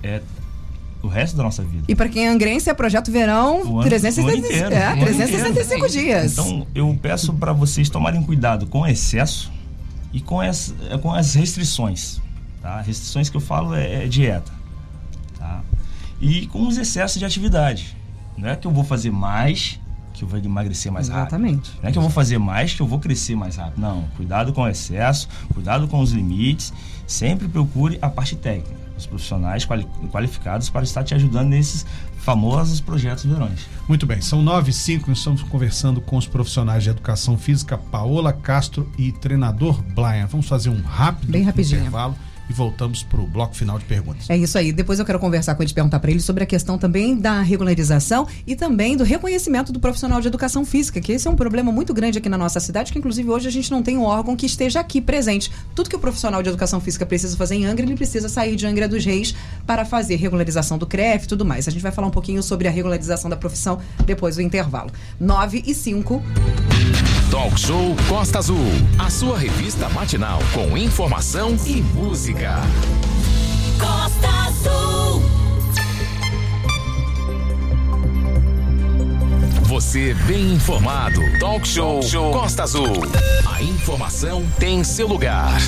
é 0.03 0.21
o 1.07 1.09
resto 1.09 1.37
da 1.37 1.43
nossa 1.43 1.63
vida. 1.63 1.85
E 1.89 1.95
para 1.95 2.09
quem 2.09 2.27
é 2.27 2.29
angrense, 2.29 2.69
é 2.69 2.75
projeto 2.75 3.11
verão 3.11 3.63
O 3.65 3.81
ano- 3.81 3.83
365, 3.83 4.27
o 4.27 4.31
ano 4.31 4.39
inteiro, 4.39 4.75
é, 4.75 4.89
o 4.89 4.93
ano 4.93 5.05
365 5.05 5.89
dias. 5.89 6.33
Então, 6.33 6.67
eu 6.75 6.99
peço 7.01 7.33
para 7.35 7.53
vocês 7.53 7.89
tomarem 7.89 8.23
cuidado 8.23 8.67
com 8.67 8.81
o 8.81 8.87
excesso 8.87 9.51
e 10.13 10.21
com 10.21 10.41
as, 10.41 10.75
com 11.03 11.13
as 11.13 11.35
restrições. 11.35 12.21
Tá? 12.61 12.81
Restrições 12.81 13.29
que 13.29 13.37
eu 13.37 13.41
falo 13.41 13.75
é, 13.75 14.05
é 14.05 14.09
dieta. 14.09 14.53
Tá? 15.39 15.63
E 16.21 16.47
com 16.49 16.67
os 16.67 16.77
excessos 16.77 17.19
de 17.19 17.25
atividade. 17.25 17.97
Não 18.37 18.49
é 18.49 18.57
que 18.57 18.67
eu 18.67 18.71
vou 18.71 18.85
fazer 18.85 19.11
mais 19.11 19.79
que 20.13 20.25
eu 20.25 20.29
vou 20.29 20.39
emagrecer 20.39 20.91
mais 20.91 21.09
rápido. 21.09 21.23
Exatamente. 21.27 21.71
Não 21.83 21.89
é 21.89 21.93
que 21.93 21.99
eu 21.99 22.03
vou 22.03 22.11
fazer 22.11 22.39
mais 22.39 22.73
que 22.73 22.81
eu 22.81 22.87
vou 22.87 22.99
crescer 22.99 23.37
mais 23.37 23.57
rápido. 23.57 23.79
Não, 23.81 24.05
cuidado 24.17 24.51
com 24.53 24.63
o 24.63 24.69
excesso, 24.69 25.29
cuidado 25.53 25.87
com 25.89 26.01
os 26.01 26.11
limites. 26.11 26.73
Sempre 27.07 27.47
procure 27.49 27.99
a 28.01 28.09
parte 28.09 28.35
técnica. 28.35 28.86
Os 28.97 29.07
profissionais 29.07 29.65
quali- 29.65 29.87
qualificados 30.11 30.71
para 30.71 30.83
estar 30.85 31.05
te 31.05 31.15
ajudando 31.15 31.49
nesses 31.49 31.85
famosos 32.19 32.81
projetos 32.81 33.25
verões. 33.25 33.61
Muito 33.87 34.07
bem, 34.07 34.21
são 34.21 34.43
nove 34.43 34.71
e 34.71 34.75
cinco, 34.75 35.09
nós 35.09 35.19
estamos 35.19 35.43
conversando 35.43 36.01
com 36.01 36.17
os 36.17 36.27
profissionais 36.27 36.83
de 36.83 36.91
educação 36.91 37.37
física, 37.39 37.77
Paola 37.79 38.33
Castro 38.33 38.91
e 38.99 39.13
treinador 39.13 39.83
Brian. 39.83 40.27
Vamos 40.27 40.49
fazer 40.49 40.71
um 40.71 40.81
rápido 40.83 41.31
Bem 41.31 41.43
rapidinho. 41.45 41.81
intervalo 41.81 42.17
e 42.49 42.53
voltamos 42.53 43.03
para 43.03 43.21
o 43.21 43.27
bloco 43.27 43.55
final 43.55 43.79
de 43.79 43.85
perguntas. 43.85 44.29
É 44.31 44.37
isso 44.37 44.57
aí. 44.57 44.73
Depois 44.73 44.99
eu 44.99 45.05
quero 45.05 45.19
conversar 45.19 45.55
com 45.55 45.63
ele, 45.63 45.73
perguntar 45.73 46.01
para 46.01 46.11
ele 46.11 46.21
sobre 46.21 46.45
a 46.45 46.47
questão 46.47 46.79
também 46.79 47.17
da 47.17 47.41
regularização 47.41 48.27
e 48.47 48.55
também 48.55 48.97
do 48.97 49.05
reconhecimento 49.05 49.73
do 49.73 49.81
profissional 49.81 50.21
de 50.21 50.29
educação 50.29 50.65
física, 50.65 51.01
que 51.01 51.13
esse 51.13 51.27
é 51.27 51.31
um 51.31 51.37
problema 51.37 51.73
muito 51.73 51.93
grande 51.93 52.19
aqui 52.19 52.29
na 52.29 52.39
nossa 52.39 52.61
cidade, 52.61 52.93
que 52.93 52.99
inclusive 52.99 53.29
hoje 53.29 53.49
a 53.49 53.53
gente 53.53 53.71
não 53.71 53.83
tem 53.83 53.97
um 53.97 54.05
órgão 54.05 54.37
que 54.37 54.47
esteja 54.47 54.81
aqui 54.81 55.01
presente. 55.01 55.51
Tudo 55.75 55.91
que 55.91 55.97
o 55.97 55.99
profissional 55.99 56.43
de 56.43 56.49
educação 56.49 56.81
física 56.81 57.05
precisa 57.05 57.37
fazer 57.37 57.57
em 57.57 57.67
Angra, 57.67 57.85
ele 57.85 57.95
precisa 57.97 58.29
sair 58.29 58.57
de 58.57 58.67
Angra 58.67 58.89
dos 58.89 59.05
Reis 59.05 59.35
para 59.67 59.85
fazer 59.85 60.17
regularização 60.17 60.79
do 60.79 60.87
CREF 60.87 61.25
e 61.25 61.29
tudo 61.29 61.45
mais. 61.45 61.69
A 61.69 61.71
gente 61.71 61.83
vai 61.83 61.93
falar 61.93 62.09
um 62.09 62.11
pouquinho 62.13 62.43
sobre 62.43 62.69
a 62.69 62.71
regularização 62.71 63.29
da 63.29 63.37
profissão 63.37 63.79
depois 64.05 64.37
do 64.37 64.43
intervalo. 64.43 64.91
9 65.21 65.63
e 65.67 65.75
5. 65.75 66.23
Talk 67.31 67.59
Show 67.59 67.97
Costa 68.09 68.39
Azul. 68.39 68.67
A 68.99 69.11
sua 69.11 69.37
revista 69.37 69.89
matinal 69.89 70.39
com 70.55 70.77
informação 70.79 71.57
e 71.67 71.83
música. 71.83 72.55
Costa 73.79 74.29
Azul. 74.47 75.23
Você 79.63 80.15
bem 80.27 80.53
informado. 80.55 81.21
Talk 81.41 81.67
Show, 81.67 82.01
Costa 82.33 82.63
Azul. 82.63 83.03
A 83.53 83.61
informação 83.63 84.45
tem 84.59 84.85
seu 84.85 85.09
lugar. 85.09 85.59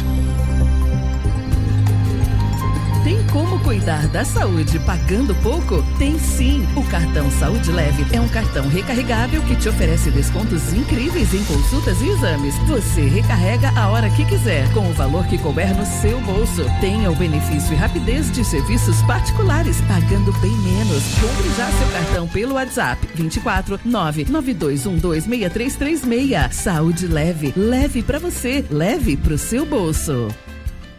Tem 3.09 3.17
como 3.29 3.59
cuidar 3.61 4.07
da 4.09 4.23
saúde 4.23 4.79
pagando 4.81 5.35
pouco? 5.37 5.83
Tem 5.99 6.19
sim! 6.19 6.69
O 6.77 6.83
cartão 6.91 7.31
Saúde 7.31 7.73
Leve 7.73 8.05
é 8.15 8.21
um 8.21 8.29
cartão 8.29 8.69
recarregável 8.69 9.43
que 9.45 9.57
te 9.57 9.67
oferece 9.67 10.11
descontos 10.11 10.75
incríveis 10.75 11.33
em 11.33 11.43
consultas 11.45 12.03
e 12.03 12.11
exames. 12.11 12.55
Você 12.67 13.01
recarrega 13.01 13.71
a 13.71 13.89
hora 13.89 14.11
que 14.11 14.27
quiser, 14.27 14.71
com 14.75 14.91
o 14.91 14.93
valor 14.93 15.27
que 15.27 15.39
couber 15.39 15.75
no 15.75 15.87
seu 15.87 16.21
bolso. 16.21 16.67
Tenha 16.83 17.11
o 17.11 17.17
benefício 17.17 17.73
e 17.73 17.77
rapidez 17.77 18.31
de 18.31 18.45
serviços 18.45 19.01
particulares, 19.05 19.81
pagando 19.89 20.31
bem 20.43 20.55
menos. 20.59 21.03
Compre 21.15 21.49
já 21.57 21.71
seu 21.71 21.89
cartão 21.89 22.29
pelo 22.29 22.57
WhatsApp 22.57 23.09
24 23.15 23.81
992126336. 23.87 26.53
Saúde 26.53 27.07
Leve. 27.07 27.55
Leve 27.57 28.03
para 28.03 28.19
você, 28.19 28.67
leve 28.71 29.17
pro 29.17 29.39
seu 29.39 29.65
bolso. 29.65 30.29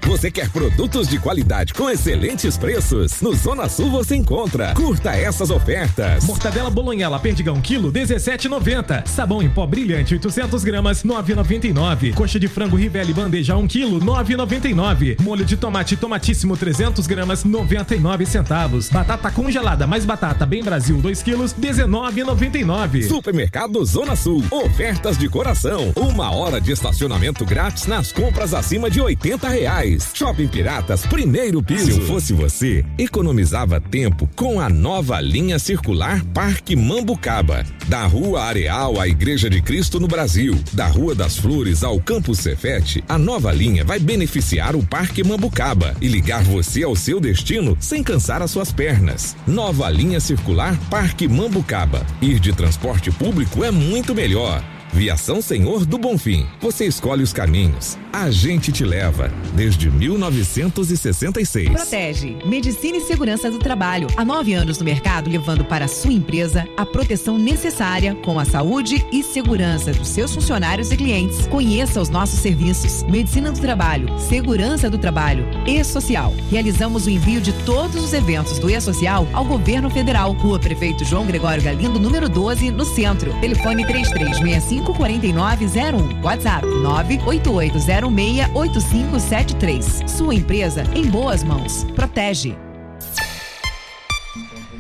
Você 0.10 0.32
quer 0.32 0.50
produtos 0.50 1.08
de 1.08 1.20
qualidade 1.20 1.72
com 1.72 1.88
excelentes 1.88 2.58
preços? 2.58 3.22
No 3.22 3.36
Zona 3.36 3.70
Sul 3.70 3.92
você 3.92 4.16
encontra. 4.16 4.74
Curta 4.74 5.12
essas 5.12 5.52
ofertas. 5.52 6.24
Mortadela 6.26 6.72
bolonhela 6.72 7.20
perdigão 7.20 7.62
quilo 7.62 7.94
17,90. 7.94 9.06
Sabão 9.08 9.40
em 9.40 9.48
pó 9.52 9.68
brilhante 9.68 10.16
800 10.16 10.64
gramas 10.64 11.04
9,99. 11.04 12.16
Coxa 12.16 12.40
de 12.40 12.48
frango 12.48 12.76
Rivelli 12.76 13.14
bandeja 13.14 13.56
1 13.56 13.68
quilo 13.68 14.00
9,99. 14.00 15.22
Molho 15.22 15.46
de 15.46 15.56
tomate 15.56 15.96
tomatíssimo 15.96 16.58
300 16.58 17.06
gramas 17.06 17.44
99 17.44 18.26
centavos. 18.26 18.90
Batata 18.90 19.30
congelada 19.30 19.86
mais 19.86 20.06
batata 20.06 20.44
bem 20.44 20.64
Brasil 20.64 20.98
2 20.98 21.22
quilos 21.22 21.54
19,99. 21.54 23.08
Supermercado 23.08 23.86
Zona 23.86 24.16
Sul. 24.16 24.44
Ofertas 24.50 25.20
de 25.20 25.30
coração. 25.30 25.94
Uma 25.96 26.32
hora 26.32 26.60
de 26.60 26.72
estacionamento 26.72 27.46
grátis 27.46 27.86
nas 27.86 28.12
compras 28.12 28.56
acima 28.56 28.90
de 28.90 29.00
80 29.00 29.48
reais. 29.48 29.99
Shopping 30.14 30.48
Piratas, 30.48 31.06
primeiro 31.06 31.62
piso. 31.62 31.92
Se 31.92 32.02
fosse 32.02 32.34
você, 32.34 32.86
economizava 32.98 33.82
tempo 33.82 34.30
com 34.36 34.60
a 34.60 34.70
nova 34.70 35.20
linha 35.20 35.60
circular 35.60 36.24
Parque 36.34 36.76
Mambucaba. 36.76 37.66
Da 37.88 38.06
Rua 38.06 38.44
Areal 38.44 39.00
à 39.00 39.08
Igreja 39.08 39.50
de 39.50 39.62
Cristo 39.62 40.00
no 40.00 40.08
Brasil, 40.08 40.58
da 40.74 40.88
Rua 40.88 41.16
das 41.16 41.38
Flores 41.38 41.84
ao 41.84 42.00
Campus 42.00 42.40
Cefete, 42.40 43.04
a 43.08 43.18
nova 43.18 43.52
linha 43.52 43.84
vai 43.84 44.00
beneficiar 44.00 44.76
o 44.76 44.86
Parque 44.86 45.24
Mambucaba 45.24 45.96
e 46.02 46.08
ligar 46.08 46.44
você 46.44 46.84
ao 46.84 46.96
seu 46.96 47.20
destino 47.20 47.78
sem 47.80 48.04
cansar 48.04 48.42
as 48.42 48.52
suas 48.52 48.72
pernas. 48.72 49.36
Nova 49.48 49.90
linha 49.90 50.20
circular 50.20 50.78
Parque 50.90 51.28
Mambucaba. 51.28 52.06
Ir 52.22 52.40
de 52.40 52.54
transporte 52.54 53.12
público 53.12 53.64
é 53.64 53.72
muito 53.72 54.14
melhor. 54.16 54.64
Viação 54.92 55.42
Senhor 55.42 55.86
do 55.86 55.98
Bonfim. 55.98 56.48
Você 56.60 56.86
escolhe 56.86 57.24
os 57.24 57.32
caminhos. 57.32 57.98
A 58.12 58.32
gente 58.32 58.72
te 58.72 58.84
leva. 58.84 59.32
Desde 59.54 59.90
1966. 59.90 61.70
Protege. 61.70 62.38
Medicina 62.44 62.98
e 62.98 63.02
Segurança 63.02 63.52
do 63.52 63.60
Trabalho. 63.60 64.08
Há 64.18 64.26
nove 64.26 64.54
anos 64.54 64.80
no 64.80 64.86
mercado, 64.86 65.30
levando 65.30 65.64
para 65.64 65.88
sua 65.88 66.12
empresa 66.12 66.68
a 66.76 66.86
proteção 66.86 67.38
necessária 67.38 68.16
com 68.16 68.40
a 68.40 68.46
saúde 68.46 69.06
e 69.12 69.22
segurança 69.22 69.92
dos 69.94 70.08
seus 70.08 70.34
funcionários 70.34 70.92
e 70.92 70.98
clientes. 70.98 71.46
Conheça 71.48 72.02
os 72.02 72.10
nossos 72.10 72.40
serviços. 72.40 73.04
Medicina 73.04 73.52
do 73.52 73.60
Trabalho, 73.60 74.10
Segurança 74.20 74.90
do 74.90 74.98
Trabalho 74.98 75.46
e 75.68 75.84
Social. 75.84 76.34
Realizamos 76.50 77.06
o 77.06 77.10
envio 77.10 77.40
de 77.40 77.54
todos 77.64 78.04
os 78.04 78.14
eventos 78.14 78.58
do 78.58 78.70
E-Social 78.70 79.28
ao 79.34 79.46
Governo 79.46 79.90
Federal. 79.90 80.34
Rua 80.34 80.60
Prefeito 80.60 81.06
João 81.06 81.26
Gregório 81.26 81.62
Galindo, 81.62 82.00
número 82.00 82.28
12, 82.28 82.72
no 82.72 82.86
centro. 82.86 83.34
Telefone 83.40 83.86
3365 83.86 84.79
4901. 84.82 86.22
WhatsApp 86.24 86.66
98806 86.66 88.50
8573. 88.54 90.04
Sua 90.08 90.36
empresa 90.36 90.84
em 90.96 91.06
boas 91.08 91.44
mãos. 91.44 91.86
Protege. 91.96 92.56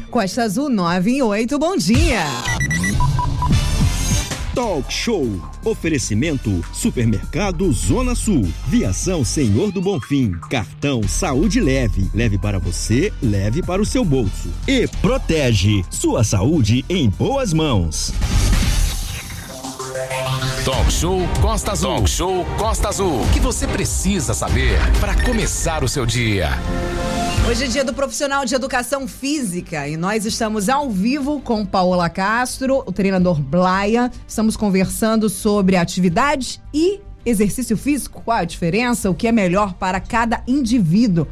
Costa 0.10 0.44
Azul 0.44 0.70
9 0.70 1.12
em 1.12 1.22
8, 1.22 1.60
bom 1.60 1.78
dia. 1.78 2.24
Talk 4.60 4.92
Show. 4.92 5.30
Oferecimento 5.64 6.66
Supermercado 6.74 7.72
Zona 7.72 8.16
Sul. 8.16 8.46
Viação 8.68 9.24
Senhor 9.24 9.72
do 9.72 9.82
Bonfim. 9.82 10.32
Cartão 10.50 11.02
Saúde 11.04 11.62
Leve. 11.62 12.10
Leve 12.14 12.38
para 12.38 12.60
você, 12.60 13.14
leve 13.22 13.62
para 13.62 13.82
o 13.82 13.86
seu 13.86 14.04
bolso. 14.04 14.50
E 14.68 14.88
protege. 15.02 15.84
Sua 15.90 16.24
saúde 16.24 16.84
em 16.90 17.10
boas 17.10 17.54
mãos. 17.54 18.12
Talk 20.70 20.94
Show 20.94 21.18
Costa 21.42 21.72
Azul. 21.72 21.96
Talk 21.96 22.08
Show 22.08 22.46
Costa 22.60 22.90
Azul. 22.90 23.24
O 23.24 23.34
que 23.34 23.40
você 23.40 23.66
precisa 23.66 24.36
saber 24.36 24.78
para 25.00 25.20
começar 25.24 25.84
o 25.84 25.88
seu 25.88 26.06
dia? 26.06 26.50
Hoje 27.50 27.64
é 27.64 27.68
dia 27.68 27.84
do 27.84 27.92
profissional 27.92 28.46
de 28.46 28.54
educação 28.54 29.08
física 29.08 29.88
e 29.88 29.98
nós 29.98 30.28
estamos 30.28 30.70
ao 30.70 30.88
vivo 30.92 31.42
com 31.42 31.66
Paola 31.66 32.08
Castro, 32.08 32.84
o 32.86 32.92
treinador 32.92 33.42
Blaia. 33.42 34.12
Estamos 34.28 34.56
conversando 34.56 35.28
sobre 35.28 35.76
atividade 35.76 36.62
e 36.72 37.02
exercício 37.26 37.76
físico, 37.76 38.22
qual 38.24 38.38
a 38.38 38.44
diferença, 38.44 39.10
o 39.10 39.16
que 39.16 39.28
é 39.28 39.32
melhor 39.32 39.74
para 39.74 40.00
cada 40.00 40.44
indivíduo. 40.48 41.28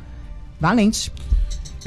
Valente. 0.60 1.12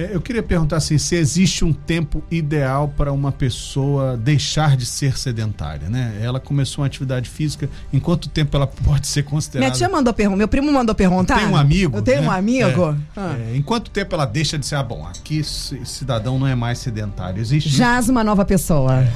É, 0.01 0.15
eu 0.15 0.21
queria 0.21 0.43
perguntar 0.43 0.79
assim, 0.79 0.97
se 0.97 1.15
existe 1.15 1.63
um 1.63 1.73
tempo 1.75 2.25
ideal 2.31 2.89
para 2.97 3.13
uma 3.13 3.31
pessoa 3.31 4.17
deixar 4.17 4.75
de 4.75 4.87
ser 4.87 5.19
sedentária, 5.19 5.91
né? 5.91 6.19
Ela 6.23 6.41
começou 6.41 6.81
uma 6.83 6.87
atividade 6.87 7.29
física, 7.29 7.69
em 7.93 8.01
quanto 8.01 8.29
tempo 8.29 8.57
ela 8.57 8.67
pode 8.67 9.07
ser 9.07 9.25
considerada? 9.25 9.67
Minha 9.67 9.77
tia 9.77 9.89
mandou 9.91 10.15
perguntar, 10.15 10.39
meu 10.39 10.49
primo 10.49 10.73
mandou 10.73 10.95
perguntar. 10.95 11.39
Tem 11.39 11.49
um 11.49 11.57
amigo. 11.57 11.99
Eu 11.99 12.03
tenho 12.03 12.23
né? 12.23 12.29
um 12.29 12.31
amigo. 12.31 12.97
É, 13.17 13.21
Ah. 13.21 13.37
é, 13.39 13.57
em 13.57 13.63
quanto 13.63 13.91
tempo 13.91 14.15
ela 14.15 14.25
deixa 14.25 14.59
de 14.59 14.65
ser, 14.65 14.77
ah, 14.77 14.83
bom, 14.83 15.07
aqui 15.07 15.45
cidadão 15.45 16.39
não 16.39 16.47
é 16.47 16.55
mais 16.55 16.79
sedentário? 16.79 17.39
Existe, 17.41 17.69
Jaz 17.69 18.09
uma 18.09 18.25
nova 18.25 18.45
pessoa. 18.45 19.07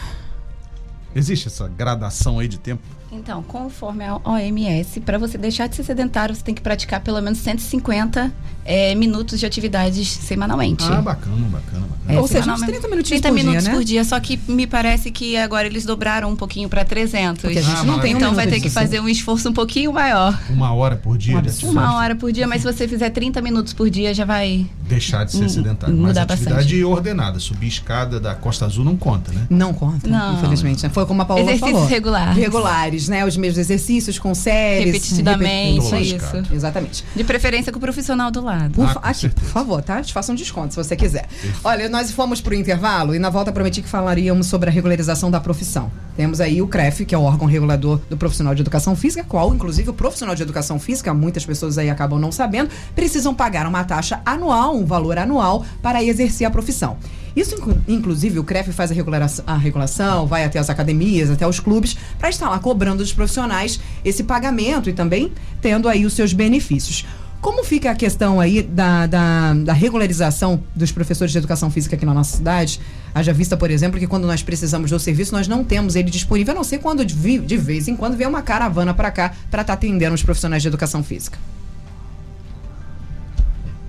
existe 1.14 1.48
essa 1.48 1.66
gradação 1.66 2.38
aí 2.38 2.48
de 2.48 2.58
tempo? 2.58 2.82
Então, 3.14 3.42
conforme 3.42 4.04
a 4.04 4.16
OMS, 4.24 5.00
para 5.00 5.16
você 5.18 5.38
deixar 5.38 5.68
de 5.68 5.76
ser 5.76 5.84
sedentário, 5.84 6.34
você 6.34 6.42
tem 6.42 6.54
que 6.54 6.60
praticar 6.60 7.00
pelo 7.00 7.20
menos 7.22 7.38
150 7.38 8.32
eh, 8.64 8.94
minutos 8.96 9.38
de 9.38 9.46
atividades 9.46 10.08
semanalmente. 10.08 10.84
Ah, 10.84 11.00
bacana, 11.00 11.36
bacana, 11.48 11.86
bacana. 11.86 11.94
É, 12.08 12.20
Ou 12.20 12.26
seja, 12.26 12.40
uns 12.40 12.44
semanalmente. 12.60 12.72
30 12.72 12.88
minutinhos 12.88 13.20
30 13.22 13.28
por 13.28 13.34
dia, 13.34 13.44
minutos 13.50 13.66
né? 13.68 13.74
por 13.74 13.84
dia, 13.84 14.04
só 14.04 14.18
que 14.20 14.38
me 14.48 14.66
parece 14.66 15.10
que 15.10 15.36
agora 15.36 15.66
eles 15.66 15.84
dobraram 15.84 16.30
um 16.30 16.36
pouquinho 16.36 16.68
para 16.68 16.84
300. 16.84 17.40
Porque 17.40 17.58
a 17.58 17.62
gente 17.62 17.80
Ah, 17.80 17.84
não 17.84 18.00
tem 18.00 18.14
então 18.14 18.34
vai 18.34 18.46
ter 18.46 18.60
que 18.60 18.68
fazer 18.68 19.00
um 19.00 19.08
esforço 19.08 19.48
um 19.48 19.52
pouquinho 19.52 19.92
maior. 19.92 20.38
Uma 20.50 20.72
hora 20.74 20.96
por 20.96 21.16
dia 21.16 21.38
Um 21.38 21.40
de 21.42 21.48
absurdo. 21.48 21.68
atividade? 21.70 21.92
Uma 21.94 21.98
hora 22.02 22.14
por 22.16 22.32
dia, 22.32 22.46
mas 22.46 22.62
se 22.62 22.72
você 22.72 22.88
fizer 22.88 23.10
30 23.10 23.40
minutos 23.40 23.72
por 23.72 23.88
dia, 23.88 24.12
já 24.12 24.24
vai. 24.24 24.66
Deixar 24.88 25.24
de 25.24 25.32
ser 25.32 25.48
sedentário. 25.48 25.94
mudar 25.96 26.08
Mas 26.08 26.18
atividade 26.18 26.56
bastante. 26.56 26.84
ordenada. 26.84 27.38
Subir 27.38 27.68
escada 27.68 28.18
da 28.20 28.34
Costa 28.34 28.66
Azul 28.66 28.84
não 28.84 28.96
conta, 28.96 29.32
né? 29.32 29.46
Não 29.48 29.72
conta, 29.72 30.08
Não. 30.08 30.34
infelizmente. 30.34 30.82
né? 30.82 30.90
Foi 30.92 31.06
como 31.06 31.22
a 31.22 31.24
Paola 31.24 31.40
Exercícios 31.42 31.70
falou. 31.72 31.86
regulares. 31.86 32.36
Regulares, 32.36 33.03
né? 33.08 33.24
Os 33.24 33.36
mesmos 33.36 33.58
exercícios 33.58 34.18
com 34.18 34.34
séries. 34.34 34.92
Repetidamente, 34.92 35.86
repetitivos. 35.90 36.34
isso. 36.34 36.54
Exatamente. 36.54 37.04
De 37.14 37.24
preferência 37.24 37.72
com 37.72 37.78
o 37.78 37.80
profissional 37.80 38.30
do 38.30 38.42
lado. 38.42 38.74
Por, 38.74 38.88
Ah, 38.88 39.10
aqui, 39.10 39.28
por 39.28 39.44
favor, 39.44 39.82
tá? 39.82 40.02
Te 40.02 40.12
faça 40.12 40.32
um 40.32 40.34
desconto 40.34 40.74
se 40.74 40.76
você 40.76 40.96
quiser. 40.96 41.26
Olha, 41.62 41.88
nós 41.88 42.10
fomos 42.10 42.40
pro 42.40 42.54
intervalo 42.54 43.14
e 43.14 43.18
na 43.18 43.30
volta 43.30 43.52
prometi 43.52 43.82
que 43.82 43.88
falaríamos 43.88 44.46
sobre 44.46 44.68
a 44.68 44.72
regularização 44.72 45.30
da 45.30 45.40
profissão. 45.40 45.90
Temos 46.16 46.40
aí 46.40 46.62
o 46.62 46.68
CREF, 46.68 47.04
que 47.04 47.14
é 47.14 47.18
o 47.18 47.22
órgão 47.22 47.46
regulador 47.46 48.00
do 48.08 48.16
profissional 48.16 48.54
de 48.54 48.62
educação 48.62 48.94
física, 48.94 49.24
qual, 49.24 49.54
inclusive, 49.54 49.90
o 49.90 49.94
profissional 49.94 50.34
de 50.34 50.42
educação 50.42 50.78
física, 50.78 51.12
muitas 51.12 51.44
pessoas 51.44 51.76
aí 51.76 51.90
acabam 51.90 52.18
não 52.20 52.30
sabendo, 52.30 52.70
precisam 52.94 53.34
pagar 53.34 53.66
uma 53.66 53.82
taxa 53.84 54.20
anual, 54.24 54.76
um 54.76 54.84
valor 54.86 55.18
anual, 55.18 55.64
para 55.82 56.02
exercer 56.02 56.46
a 56.46 56.50
profissão. 56.50 56.96
Isso, 57.34 57.56
inclu- 57.56 57.76
inclusive, 57.88 58.38
o 58.38 58.44
CREF 58.44 58.72
faz 58.72 58.90
a 58.90 58.94
regulação, 58.94 59.44
a 59.46 59.56
regulação, 59.56 60.26
vai 60.26 60.44
até 60.44 60.58
as 60.58 60.70
academias, 60.70 61.30
até 61.30 61.46
os 61.46 61.58
clubes, 61.58 61.96
para 62.18 62.28
estar 62.28 62.48
lá 62.48 62.58
cobrando 62.60 62.98
dos 62.98 63.12
profissionais 63.12 63.80
esse 64.04 64.22
pagamento 64.22 64.88
e 64.88 64.92
também 64.92 65.32
tendo 65.60 65.88
aí 65.88 66.06
os 66.06 66.12
seus 66.12 66.32
benefícios. 66.32 67.04
Como 67.40 67.62
fica 67.62 67.90
a 67.90 67.94
questão 67.94 68.40
aí 68.40 68.62
da, 68.62 69.06
da, 69.06 69.52
da 69.52 69.72
regularização 69.74 70.62
dos 70.74 70.90
professores 70.92 71.30
de 71.32 71.36
educação 71.36 71.70
física 71.70 71.94
aqui 71.94 72.06
na 72.06 72.14
nossa 72.14 72.36
cidade? 72.38 72.80
Haja 73.14 73.34
vista, 73.34 73.54
por 73.54 73.70
exemplo, 73.70 73.98
que 74.00 74.06
quando 74.06 74.26
nós 74.26 74.42
precisamos 74.42 74.90
do 74.90 74.98
serviço, 74.98 75.32
nós 75.34 75.46
não 75.46 75.62
temos 75.62 75.94
ele 75.94 76.10
disponível, 76.10 76.52
a 76.52 76.54
não 76.54 76.64
ser 76.64 76.78
quando 76.78 77.04
de, 77.04 77.56
vez 77.58 77.86
em 77.86 77.96
quando 77.96 78.16
vem 78.16 78.26
uma 78.26 78.40
caravana 78.40 78.94
para 78.94 79.10
cá 79.10 79.34
para 79.50 79.60
estar 79.60 79.74
atendendo 79.74 80.14
os 80.14 80.22
profissionais 80.22 80.62
de 80.62 80.68
educação 80.68 81.02
física. 81.02 81.38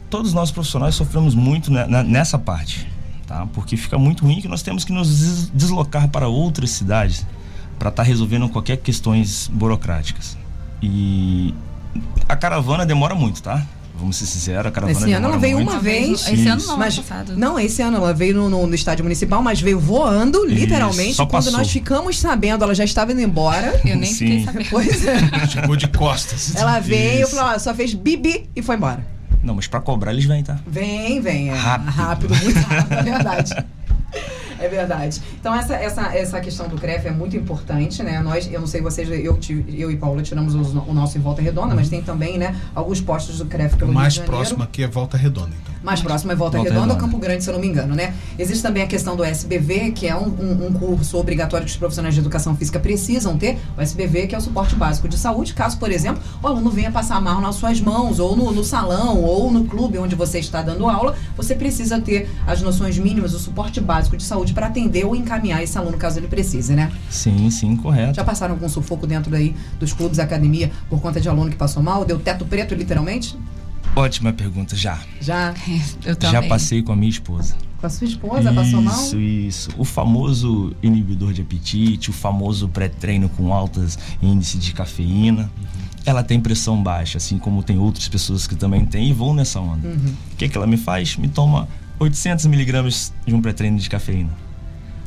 todos 0.10 0.34
nós 0.34 0.49
profissionais 0.51 0.95
sofremos 0.95 1.36
muito 1.36 1.71
ne- 1.71 1.86
ne- 1.88 2.03
nessa 2.03 2.38
parte, 2.39 2.88
tá? 3.27 3.47
Porque 3.53 3.75
fica 3.77 3.97
muito 3.97 4.23
ruim 4.25 4.41
que 4.41 4.47
nós 4.47 4.61
temos 4.61 4.83
que 4.85 4.91
nos 4.93 5.09
des- 5.19 5.49
deslocar 5.53 6.07
para 6.09 6.27
outras 6.27 6.69
cidades 6.71 7.25
para 7.79 7.89
estar 7.89 8.03
resolvendo 8.03 8.47
qualquer 8.49 8.77
questões 8.77 9.49
burocráticas. 9.53 10.38
E 10.81 11.53
a 12.27 12.35
caravana 12.35 12.85
demora 12.85 13.15
muito, 13.15 13.41
tá? 13.41 13.65
Vamos 13.97 14.17
ser 14.17 14.25
sinceros, 14.25 14.65
a 14.65 14.71
caravana 14.71 14.99
Esse 14.99 15.13
ano 15.13 15.27
ela 15.27 15.38
veio 15.38 15.55
muito. 15.55 15.71
uma 15.71 15.79
vez. 15.79 16.27
Esse 16.27 16.47
ano 16.49 16.57
Isso. 16.59 16.67
não, 16.67 16.77
Mas, 16.77 16.99
passado. 16.99 17.38
não, 17.38 17.57
esse 17.57 17.81
ano 17.81 17.95
ela 17.95 18.13
veio 18.13 18.35
no, 18.35 18.49
no- 18.49 18.67
no 18.67 18.75
estádio 18.75 19.05
municipal, 19.05 19.41
mas 19.41 19.61
veio 19.61 19.79
voando, 19.79 20.43
literalmente. 20.45 21.13
só 21.13 21.25
Quando 21.25 21.45
passou. 21.45 21.57
nós 21.59 21.71
ficamos 21.71 22.19
sabendo, 22.19 22.65
ela 22.65 22.75
já 22.75 22.83
estava 22.83 23.13
indo 23.13 23.21
embora. 23.21 23.79
Eu 23.85 23.95
nem 23.95 24.11
fiquei 24.11 24.39
Sim. 24.39 24.45
sabendo. 24.45 24.69
Pois 24.69 25.05
é. 25.07 25.47
Chegou 25.47 25.77
de 25.77 25.88
costas. 25.88 26.53
Ela 26.57 26.79
veio, 26.81 27.23
Isso. 27.23 27.35
falou, 27.38 27.55
ó, 27.55 27.59
só 27.59 27.73
fez 27.73 27.93
bibi 27.93 28.49
e 28.53 28.61
foi 28.61 28.75
embora. 28.75 29.14
Não, 29.45 29.53
mas 29.53 29.67
pra 29.67 29.79
cobrar 29.79 30.12
eles 30.12 30.25
vêm, 30.25 30.43
tá? 30.43 30.58
Vem, 30.65 31.21
vem. 31.21 31.49
É 31.51 31.53
Rápido. 31.55 31.91
rápido 31.91 32.36
muito 32.36 32.60
rápido, 32.60 32.93
é 32.93 33.03
verdade. 33.03 33.53
É 34.65 34.69
verdade. 34.69 35.21
Então, 35.39 35.54
essa, 35.54 35.75
essa, 35.75 36.01
essa 36.15 36.39
questão 36.41 36.67
do 36.67 36.75
CREF 36.75 37.08
é 37.08 37.12
muito 37.12 37.38
importante, 37.38 38.01
né? 38.01 38.19
Nós, 38.19 38.49
eu 38.51 38.60
não 38.60 38.67
sei 38.67 38.82
vocês, 38.82 39.08
eu, 39.10 39.38
eu 39.67 39.91
e 39.91 39.95
Paula 39.97 40.21
tiramos 40.23 40.56
os- 40.56 40.73
o 40.73 40.93
nosso 40.93 41.17
em 41.17 41.21
Volta 41.21 41.41
Redonda, 41.41 41.75
mas 41.75 41.88
tem 41.89 42.01
também, 42.01 42.38
né, 42.38 42.56
alguns 42.73 42.99
postos 42.99 43.38
do 43.38 43.45
CREF 43.45 43.75
pelo 43.78 43.91
O 43.91 43.93
mais 43.93 44.15
Rio 44.15 44.23
de 44.23 44.28
Janeiro. 44.28 44.38
próximo 44.38 44.63
aqui 44.63 44.84
é 44.84 44.88
Volta 44.88 45.17
Redonda, 45.17 45.51
então. 45.62 45.75
Mais 45.84 46.01
próximo 46.01 46.32
é 46.32 46.36
Volta, 46.36 46.58
Volta 46.58 46.71
Redonda, 46.71 46.93
ou 46.93 46.95
Redonda. 46.97 47.12
Campo 47.12 47.21
Grande, 47.23 47.43
se 47.43 47.49
eu 47.49 47.54
não 47.54 47.62
me 47.62 47.67
engano, 47.67 47.93
né? 47.95 48.15
Existe 48.39 48.63
também 48.63 48.82
a 48.82 48.88
questão 48.88 49.15
do 49.15 49.23
SBV, 49.23 49.91
que 49.91 50.08
é 50.08 50.15
um, 50.15 50.28
um- 50.30 50.67
um 50.67 50.73
curso 50.73 51.15
obrigatório 51.17 51.63
que 51.63 51.71
os 51.71 51.78
profissionais 51.78 52.15
de 52.15 52.21
educação 52.21 52.56
física 52.56 52.80
precisam 52.80 53.38
ter. 53.38 53.60
O 53.78 53.82
SBV, 53.82 54.25
que 54.25 54.34
é 54.34 54.38
o 54.38 54.41
suporte 54.41 54.75
básico 54.75 55.08
de 55.08 55.15
saúde, 55.17 55.54
caso, 55.54 55.78
por 55.78 55.91
exemplo, 55.91 56.23
o 56.41 56.47
aluno 56.47 56.71
venha 56.71 56.91
passar 56.91 57.21
mal 57.21 57.39
nas 57.39 57.56
suas 57.56 57.80
mãos, 57.80 58.17
ou 58.19 58.36
no, 58.36 58.51
no 58.51 58.63
salão, 58.63 59.21
ou 59.21 59.51
no 59.51 59.65
clube 59.65 59.99
onde 59.99 60.15
você 60.15 60.39
está 60.39 60.63
dando 60.63 60.89
aula, 60.89 61.15
você 61.38 61.54
precisa 61.54 62.01
ter 62.01 62.28
as 62.47 62.63
noções 62.63 62.97
mínimas, 62.97 63.36
o 63.36 63.39
suporte 63.39 63.80
básico 63.80 64.17
de 64.17 64.23
saúde 64.23 64.54
para 64.55 64.67
atender 64.67 65.05
ou 65.05 65.15
encaminhar 65.15 65.61
esse 65.61 65.77
aluno 65.77 65.97
caso 65.97 66.17
ele 66.17 66.27
precise, 66.27 66.73
né? 66.73 66.91
Sim, 67.09 67.49
sim, 67.51 67.75
correto. 67.75 68.15
Já 68.15 68.23
passaram 68.23 68.53
algum 68.55 68.69
sufoco 68.69 69.05
dentro 69.05 69.29
daí 69.29 69.53
dos 69.79 69.91
clubes, 69.93 70.17
academia, 70.17 70.71
por 70.89 70.99
conta 71.01 71.19
de 71.21 71.27
aluno 71.29 71.51
que 71.51 71.57
passou 71.57 71.83
mal? 71.83 72.05
Deu 72.05 72.17
teto 72.17 72.45
preto, 72.45 72.73
literalmente? 72.73 73.37
Ótima 73.95 74.33
pergunta, 74.33 74.75
já. 74.75 74.97
Já 75.21 75.53
Eu 76.03 76.17
Já 76.31 76.41
passei 76.43 76.81
com 76.81 76.91
a 76.91 76.95
minha 76.95 77.09
esposa. 77.09 77.55
com 77.79 77.85
a 77.87 77.89
sua 77.89 78.07
esposa 78.07 78.51
passou 78.53 78.81
mal? 78.81 78.95
Isso, 78.95 79.19
isso. 79.19 79.69
O 79.77 79.83
famoso 79.85 80.73
inibidor 80.81 81.33
de 81.33 81.41
apetite, 81.41 82.09
o 82.09 82.13
famoso 82.13 82.67
pré-treino 82.69 83.29
com 83.29 83.53
altas 83.53 83.97
índices 84.21 84.63
de 84.63 84.73
cafeína. 84.73 85.51
Ela 86.05 86.23
tem 86.23 86.39
pressão 86.39 86.81
baixa, 86.83 87.17
assim 87.17 87.37
como 87.37 87.63
tem 87.63 87.77
outras 87.79 88.07
pessoas 88.07 88.45
que 88.45 88.55
também 88.55 88.85
têm 88.85 89.09
e 89.09 89.13
vão 89.13 89.33
nessa 89.33 89.59
onda. 89.59 89.87
O 89.87 90.35
que, 90.37 90.47
que 90.47 90.55
ela 90.57 90.67
me 90.67 90.77
faz? 90.77 91.17
Me 91.17 91.27
toma 91.27 91.67
800 91.99 92.45
miligramas 92.47 93.13
de 93.25 93.34
um 93.34 93.41
pré-treino 93.41 93.77
de 93.79 93.89
cafeína. 93.89 94.29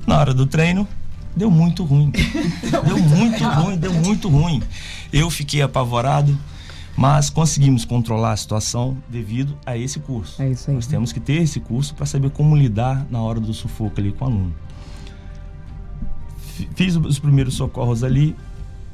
Na 0.07 0.18
hora 0.18 0.33
do 0.33 0.46
treino, 0.46 0.88
deu 1.37 1.51
muito 1.51 1.85
ruim. 1.85 2.11
deu 2.87 2.98
muito 2.98 3.44
ruim, 3.44 3.77
deu 3.77 3.92
muito 3.92 4.29
ruim. 4.29 4.62
Eu 5.12 5.29
fiquei 5.31 5.61
apavorado, 5.62 6.37
mas 6.96 7.29
conseguimos 7.31 7.85
controlar 7.85 8.33
a 8.33 8.37
situação 8.37 8.96
devido 9.09 9.57
a 9.66 9.77
esse 9.77 10.01
curso. 10.01 10.40
É 10.42 10.51
isso 10.51 10.70
aí. 10.70 10.74
Nós 10.77 10.87
temos 10.87 11.12
que 11.12 11.20
ter 11.20 11.42
esse 11.42 11.61
curso 11.61 11.94
para 11.94 12.07
saber 12.07 12.31
como 12.31 12.57
lidar 12.57 13.07
na 13.11 13.20
hora 13.20 13.38
do 13.38 13.53
sufoco 13.53 14.01
ali 14.01 14.12
com 14.12 14.24
o 14.24 14.29
aluno. 14.29 14.55
Fi- 16.55 16.68
Fiz 16.74 16.96
os 16.96 17.18
primeiros 17.18 17.55
socorros 17.55 18.03
ali, 18.03 18.35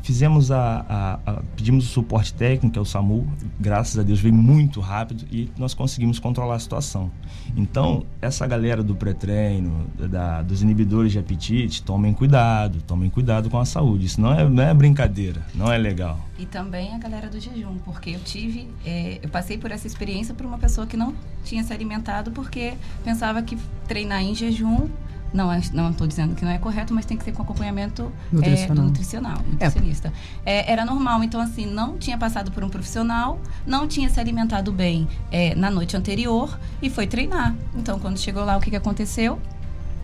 fizemos 0.04 0.50
a, 0.50 0.84
a- 0.88 1.18
a- 1.32 1.42
pedimos 1.56 1.86
o 1.86 1.88
suporte 1.88 2.32
técnico, 2.34 2.78
é 2.78 2.80
o 2.80 2.84
SAMU, 2.84 3.26
graças 3.58 3.98
a 3.98 4.02
Deus 4.02 4.20
veio 4.20 4.34
muito 4.34 4.78
rápido 4.80 5.24
e 5.32 5.50
nós 5.58 5.72
conseguimos 5.74 6.18
controlar 6.18 6.54
a 6.56 6.58
situação. 6.58 7.10
Então, 7.56 8.04
essa 8.20 8.46
galera 8.46 8.82
do 8.82 8.94
pré-treino, 8.94 9.86
da- 9.98 10.42
dos 10.42 10.62
inibidores 10.62 11.10
de 11.12 11.18
apetite, 11.18 11.82
tomem 11.82 12.12
cuidado, 12.12 12.82
tomem 12.82 13.08
cuidado 13.08 13.48
com 13.48 13.58
a 13.58 13.64
saúde. 13.64 14.06
Isso 14.06 14.20
não 14.20 14.32
é, 14.32 14.48
não 14.48 14.62
é 14.62 14.74
brincadeira, 14.74 15.42
não 15.54 15.72
é 15.72 15.78
legal. 15.78 16.20
E 16.38 16.44
também 16.44 16.92
a 16.94 16.98
galera 16.98 17.28
do 17.30 17.40
jejum, 17.40 17.78
porque 17.84 18.10
eu 18.10 18.20
tive, 18.20 18.68
é, 18.84 19.18
eu 19.22 19.28
passei 19.30 19.56
por 19.56 19.70
essa 19.70 19.86
experiência 19.86 20.34
por 20.34 20.44
uma 20.44 20.58
pessoa 20.58 20.86
que 20.86 20.96
não 20.96 21.14
tinha 21.44 21.62
se 21.64 21.72
alimentado 21.72 22.30
porque 22.30 22.74
pensava 23.02 23.40
que 23.40 23.56
treinar 23.88 24.22
em 24.22 24.34
jejum 24.34 24.88
não 25.34 25.52
é- 25.52 25.60
não 25.72 25.90
estou 25.90 26.06
dizendo 26.06 26.34
que 26.36 26.44
não 26.44 26.52
é 26.52 26.58
correto, 26.58 26.94
mas 26.94 27.04
tem 27.04 27.16
que 27.18 27.24
ser 27.24 27.32
com 27.32 27.42
acompanhamento 27.42 28.10
é, 28.32 28.36
Nutricional. 28.36 28.76
do 28.76 28.82
nutricional, 28.84 29.38
nutricionista. 29.50 30.12
É, 30.46 30.70
era 30.72 30.84
normal, 30.84 31.22
então 31.24 31.40
assim 31.40 31.66
não 31.66 31.98
tinha 31.98 32.16
passado 32.16 32.52
por 32.52 32.62
um 32.62 32.68
profissional, 32.68 33.40
não 33.66 33.86
tinha 33.88 34.08
se 34.08 34.18
alimentado 34.20 34.70
bem 34.72 35.08
é, 35.32 35.54
na 35.56 35.70
noite 35.70 35.96
anterior 35.96 36.58
e 36.80 36.88
foi 36.88 37.06
treinar. 37.06 37.54
Então 37.76 37.98
quando 37.98 38.16
chegou 38.18 38.44
lá 38.44 38.56
o 38.56 38.60
que, 38.60 38.70
que 38.70 38.76
aconteceu? 38.76 39.38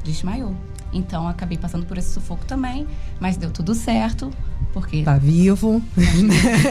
Desmaiou. 0.05 0.55
Então 0.93 1.29
acabei 1.29 1.57
passando 1.57 1.87
por 1.87 1.97
esse 1.97 2.13
sufoco 2.13 2.45
também, 2.45 2.87
mas 3.21 3.37
deu 3.37 3.51
tudo 3.51 3.75
certo 3.75 4.31
porque 4.73 5.03
Tá 5.03 5.17
vivo. 5.19 5.83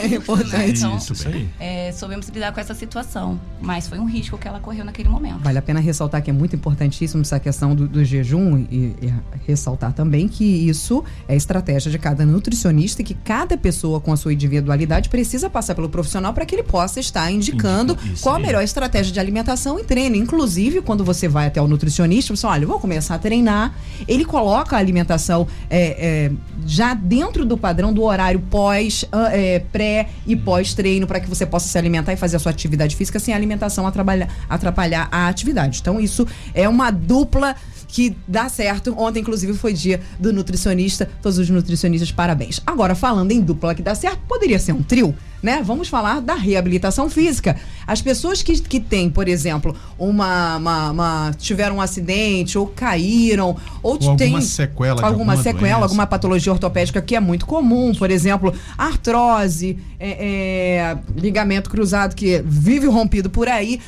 é 0.01 0.15
importante. 0.15 0.79
Então, 0.79 0.97
Isso, 0.97 1.13
isso 1.13 1.27
aí. 1.27 1.49
é, 1.59 1.91
soubemos 1.91 2.27
lidar 2.29 2.53
com 2.53 2.59
essa 2.59 2.73
situação, 2.73 3.39
mas 3.61 3.87
foi 3.87 3.99
um 3.99 4.05
risco 4.05 4.37
que 4.37 4.47
ela 4.47 4.59
correu 4.59 4.85
naquele 4.85 5.09
momento. 5.09 5.39
Vale 5.43 5.57
a 5.57 5.61
pena 5.61 5.79
ressaltar 5.79 6.21
que 6.21 6.29
é 6.29 6.33
muito 6.33 6.55
importantíssimo 6.55 7.21
essa 7.21 7.39
questão 7.39 7.75
do, 7.75 7.87
do 7.87 8.03
jejum 8.03 8.57
e, 8.71 8.95
e 9.01 9.13
ressaltar 9.47 9.93
também 9.93 10.27
que 10.27 10.43
isso 10.43 11.03
é 11.27 11.35
estratégia 11.35 11.91
de 11.91 11.97
cada 11.99 12.25
nutricionista 12.25 13.01
e 13.01 13.05
que 13.05 13.13
cada 13.13 13.57
pessoa 13.57 13.99
com 13.99 14.13
a 14.13 14.17
sua 14.17 14.33
individualidade 14.33 15.09
precisa 15.09 15.49
passar 15.49 15.75
pelo 15.75 15.89
profissional 15.89 16.33
para 16.33 16.45
que 16.45 16.55
ele 16.55 16.63
possa 16.63 16.99
estar 16.99 17.29
indicando 17.31 17.93
Indica- 17.93 18.13
isso 18.13 18.23
qual 18.23 18.35
a 18.35 18.39
melhor 18.39 18.63
estratégia 18.63 19.11
de 19.11 19.19
alimentação 19.19 19.79
e 19.79 19.83
treino. 19.83 20.15
Inclusive, 20.15 20.81
quando 20.81 21.03
você 21.03 21.27
vai 21.27 21.47
até 21.47 21.61
o 21.61 21.67
nutricionista, 21.67 22.35
você 22.35 22.45
olha, 22.45 22.63
eu 22.63 22.67
vou 22.67 22.79
começar 22.79 23.15
a 23.15 23.19
treinar, 23.19 23.73
ele 24.07 24.23
coloca 24.25 24.75
a 24.75 24.79
alimentação 24.79 25.47
é, 25.69 26.27
é, 26.27 26.31
já 26.65 26.93
dentro 26.93 27.45
do 27.45 27.57
padrão 27.57 27.78
do 27.93 28.03
horário 28.03 28.39
pós, 28.39 29.05
ah, 29.11 29.29
é, 29.31 29.59
pré 29.59 30.09
e 30.27 30.35
pós-treino, 30.35 31.07
para 31.07 31.19
que 31.19 31.27
você 31.27 31.45
possa 31.45 31.67
se 31.67 31.77
alimentar 31.77 32.13
e 32.13 32.17
fazer 32.17 32.35
a 32.35 32.39
sua 32.39 32.51
atividade 32.51 32.95
física 32.95 33.19
sem 33.19 33.33
a 33.33 33.37
alimentação 33.37 33.87
atrapalhar, 33.87 34.29
atrapalhar 34.49 35.07
a 35.11 35.27
atividade. 35.27 35.79
Então, 35.81 35.99
isso 35.99 36.27
é 36.53 36.67
uma 36.67 36.91
dupla 36.91 37.55
que 37.87 38.15
dá 38.27 38.47
certo. 38.47 38.93
Ontem, 38.97 39.21
inclusive, 39.21 39.53
foi 39.53 39.73
dia 39.73 39.99
do 40.19 40.31
nutricionista. 40.31 41.09
Todos 41.21 41.37
os 41.37 41.49
nutricionistas, 41.49 42.11
parabéns. 42.11 42.61
Agora, 42.65 42.95
falando 42.95 43.31
em 43.31 43.41
dupla 43.41 43.73
que 43.73 43.81
dá 43.81 43.95
certo, 43.95 44.19
poderia 44.27 44.59
ser 44.59 44.73
um 44.73 44.83
trio, 44.83 45.15
né? 45.41 45.61
Vamos 45.63 45.87
falar 45.87 46.19
da 46.21 46.35
reabilitação 46.35 47.09
física. 47.09 47.55
As 47.87 48.01
pessoas 48.01 48.41
que, 48.41 48.59
que 48.59 48.79
têm, 48.79 49.09
por 49.09 49.27
exemplo, 49.27 49.75
uma, 49.97 50.57
uma- 50.57 50.91
uma- 50.91 51.31
tiveram 51.37 51.77
um 51.77 51.81
acidente 51.81 52.57
ou 52.57 52.67
caíram 52.67 53.55
ou, 53.81 53.93
Ou 53.93 53.93
alguma 53.93 54.17
têm 54.17 54.41
sequela 54.41 54.89
alguma 54.91 55.07
alguma 55.07 55.37
sequela, 55.37 55.59
doença. 55.61 55.83
alguma 55.85 56.05
patologia 56.07 56.51
ortopédica 56.51 57.01
que 57.01 57.15
é 57.15 57.19
muito 57.19 57.45
comum, 57.45 57.93
por 57.95 58.11
exemplo, 58.11 58.53
artrose, 58.77 59.77
é, 59.99 60.09
é, 60.09 60.97
ligamento 61.15 61.69
cruzado 61.69 62.15
que 62.15 62.41
vive 62.45 62.87
rompido 62.87 63.29
por 63.29 63.47
aí. 63.47 63.79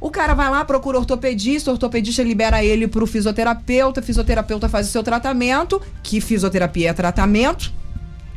O 0.00 0.10
cara 0.10 0.32
vai 0.32 0.48
lá, 0.48 0.64
procura 0.64 0.96
ortopedista, 0.96 1.70
o 1.70 1.72
ortopedista 1.74 2.22
libera 2.22 2.62
ele 2.64 2.86
pro 2.86 3.04
fisioterapeuta, 3.06 4.00
fisioterapeuta 4.00 4.68
faz 4.68 4.86
o 4.88 4.90
seu 4.92 5.02
tratamento, 5.02 5.82
que 6.04 6.20
fisioterapia 6.20 6.90
é 6.90 6.92
tratamento. 6.92 7.72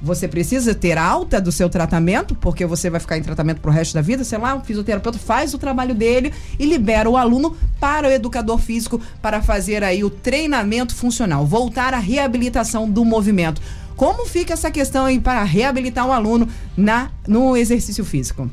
Você 0.01 0.27
precisa 0.27 0.73
ter 0.73 0.97
alta 0.97 1.39
do 1.39 1.51
seu 1.51 1.69
tratamento, 1.69 2.33
porque 2.33 2.65
você 2.65 2.89
vai 2.89 2.99
ficar 2.99 3.19
em 3.19 3.21
tratamento 3.21 3.61
pro 3.61 3.71
resto 3.71 3.93
da 3.93 4.01
vida. 4.01 4.23
Sei 4.23 4.37
lá, 4.37 4.55
o 4.55 4.61
fisioterapeuta 4.61 5.19
faz 5.19 5.53
o 5.53 5.59
trabalho 5.59 5.93
dele 5.93 6.33
e 6.57 6.65
libera 6.65 7.07
o 7.07 7.15
aluno 7.15 7.55
para 7.79 8.07
o 8.07 8.11
educador 8.11 8.57
físico 8.57 8.99
para 9.21 9.43
fazer 9.43 9.83
aí 9.83 10.03
o 10.03 10.09
treinamento 10.09 10.95
funcional, 10.95 11.45
voltar 11.45 11.93
à 11.93 11.99
reabilitação 11.99 12.89
do 12.89 13.05
movimento. 13.05 13.61
Como 13.95 14.25
fica 14.25 14.53
essa 14.53 14.71
questão 14.71 15.05
aí 15.05 15.19
para 15.19 15.43
reabilitar 15.43 16.07
um 16.07 16.11
aluno 16.11 16.47
na, 16.75 17.11
no 17.27 17.55
exercício 17.55 18.03
físico? 18.03 18.49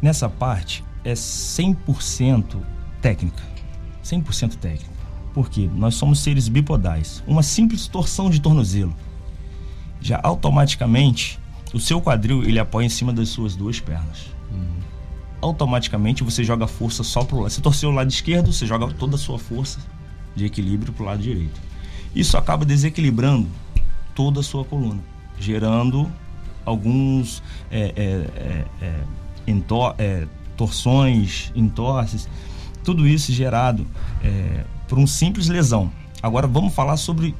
Nessa 0.00 0.30
parte 0.30 0.82
é 1.04 1.12
100% 1.12 2.56
técnica. 3.02 3.42
100% 4.02 4.56
técnica. 4.56 4.90
Por 5.34 5.50
quê? 5.50 5.68
Nós 5.74 5.96
somos 5.96 6.20
seres 6.20 6.48
bipodais. 6.48 7.22
Uma 7.26 7.42
simples 7.42 7.86
torção 7.86 8.30
de 8.30 8.40
tornozelo 8.40 8.96
já 10.00 10.20
automaticamente 10.22 11.38
o 11.72 11.78
seu 11.78 12.00
quadril 12.00 12.42
ele 12.42 12.58
apoia 12.58 12.86
em 12.86 12.88
cima 12.88 13.12
das 13.12 13.28
suas 13.28 13.54
duas 13.54 13.78
pernas. 13.78 14.30
Automaticamente 15.40 16.22
você 16.22 16.44
joga 16.44 16.66
força 16.66 17.02
só 17.02 17.24
pro 17.24 17.40
lado. 17.40 17.50
Você 17.50 17.60
torceu 17.62 17.88
o 17.90 17.92
lado 17.92 18.10
esquerdo, 18.10 18.52
você 18.52 18.66
joga 18.66 18.86
toda 18.92 19.16
a 19.16 19.18
sua 19.18 19.38
força 19.38 19.78
de 20.36 20.44
equilíbrio 20.44 20.92
pro 20.92 21.04
lado 21.04 21.22
direito. 21.22 21.60
Isso 22.14 22.36
acaba 22.36 22.64
desequilibrando 22.64 23.48
toda 24.14 24.40
a 24.40 24.42
sua 24.42 24.64
coluna, 24.64 25.00
gerando 25.38 26.10
alguns 26.66 27.42
é, 27.70 27.80
é, 27.80 28.02
é, 28.02 28.84
é, 28.84 29.00
entor- 29.46 29.94
é, 29.96 30.26
torções, 30.56 31.50
entorces, 31.54 32.28
tudo 32.84 33.08
isso 33.08 33.32
gerado 33.32 33.86
é, 34.22 34.64
por 34.88 34.98
um 34.98 35.06
simples 35.06 35.48
lesão. 35.48 35.90
Agora 36.22 36.46
vamos 36.46 36.74
falar 36.74 36.98
sobre 36.98 37.34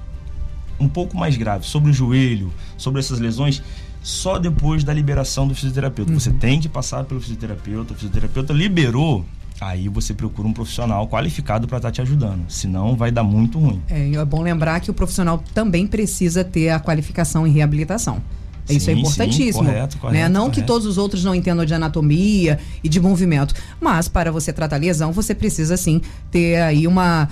um 0.80 0.88
pouco 0.88 1.16
mais 1.16 1.36
grave, 1.36 1.66
sobre 1.66 1.90
o 1.90 1.92
joelho, 1.92 2.52
sobre 2.76 3.00
essas 3.00 3.20
lesões, 3.20 3.62
só 4.02 4.38
depois 4.38 4.82
da 4.82 4.92
liberação 4.94 5.46
do 5.46 5.54
fisioterapeuta. 5.54 6.12
Você 6.12 6.30
tem 6.30 6.58
que 6.58 6.68
passar 6.68 7.04
pelo 7.04 7.20
fisioterapeuta, 7.20 7.92
o 7.92 7.96
fisioterapeuta 7.96 8.52
liberou, 8.52 9.24
aí 9.60 9.88
você 9.88 10.14
procura 10.14 10.48
um 10.48 10.52
profissional 10.52 11.06
qualificado 11.06 11.68
para 11.68 11.76
estar 11.76 11.90
te 11.92 12.00
ajudando, 12.00 12.44
senão 12.48 12.96
vai 12.96 13.10
dar 13.10 13.22
muito 13.22 13.58
ruim. 13.58 13.82
É, 13.90 14.14
é 14.14 14.24
bom 14.24 14.40
lembrar 14.40 14.80
que 14.80 14.90
o 14.90 14.94
profissional 14.94 15.42
também 15.54 15.86
precisa 15.86 16.42
ter 16.42 16.70
a 16.70 16.80
qualificação 16.80 17.46
em 17.46 17.50
reabilitação. 17.52 18.22
Isso 18.68 18.88
é 18.88 18.94
Sim, 18.94 19.00
importantíssimo. 19.00 19.64
sim, 19.64 19.70
correto, 19.70 19.96
né? 19.96 20.00
correto, 20.00 20.32
Não 20.32 20.44
que 20.48 20.56
correto. 20.56 20.66
todos 20.66 20.86
os 20.86 20.96
outros 20.96 21.24
não 21.24 21.34
entendam 21.34 21.64
de 21.64 21.74
anatomia 21.74 22.58
e 22.84 22.88
de 22.88 23.00
movimento, 23.00 23.52
mas 23.80 24.06
para 24.08 24.30
você 24.30 24.52
tratar 24.52 24.76
lesão, 24.76 25.12
você 25.12 25.34
precisa 25.34 25.76
sim 25.76 26.00
ter 26.30 26.60
aí 26.62 26.86
uma 26.86 27.28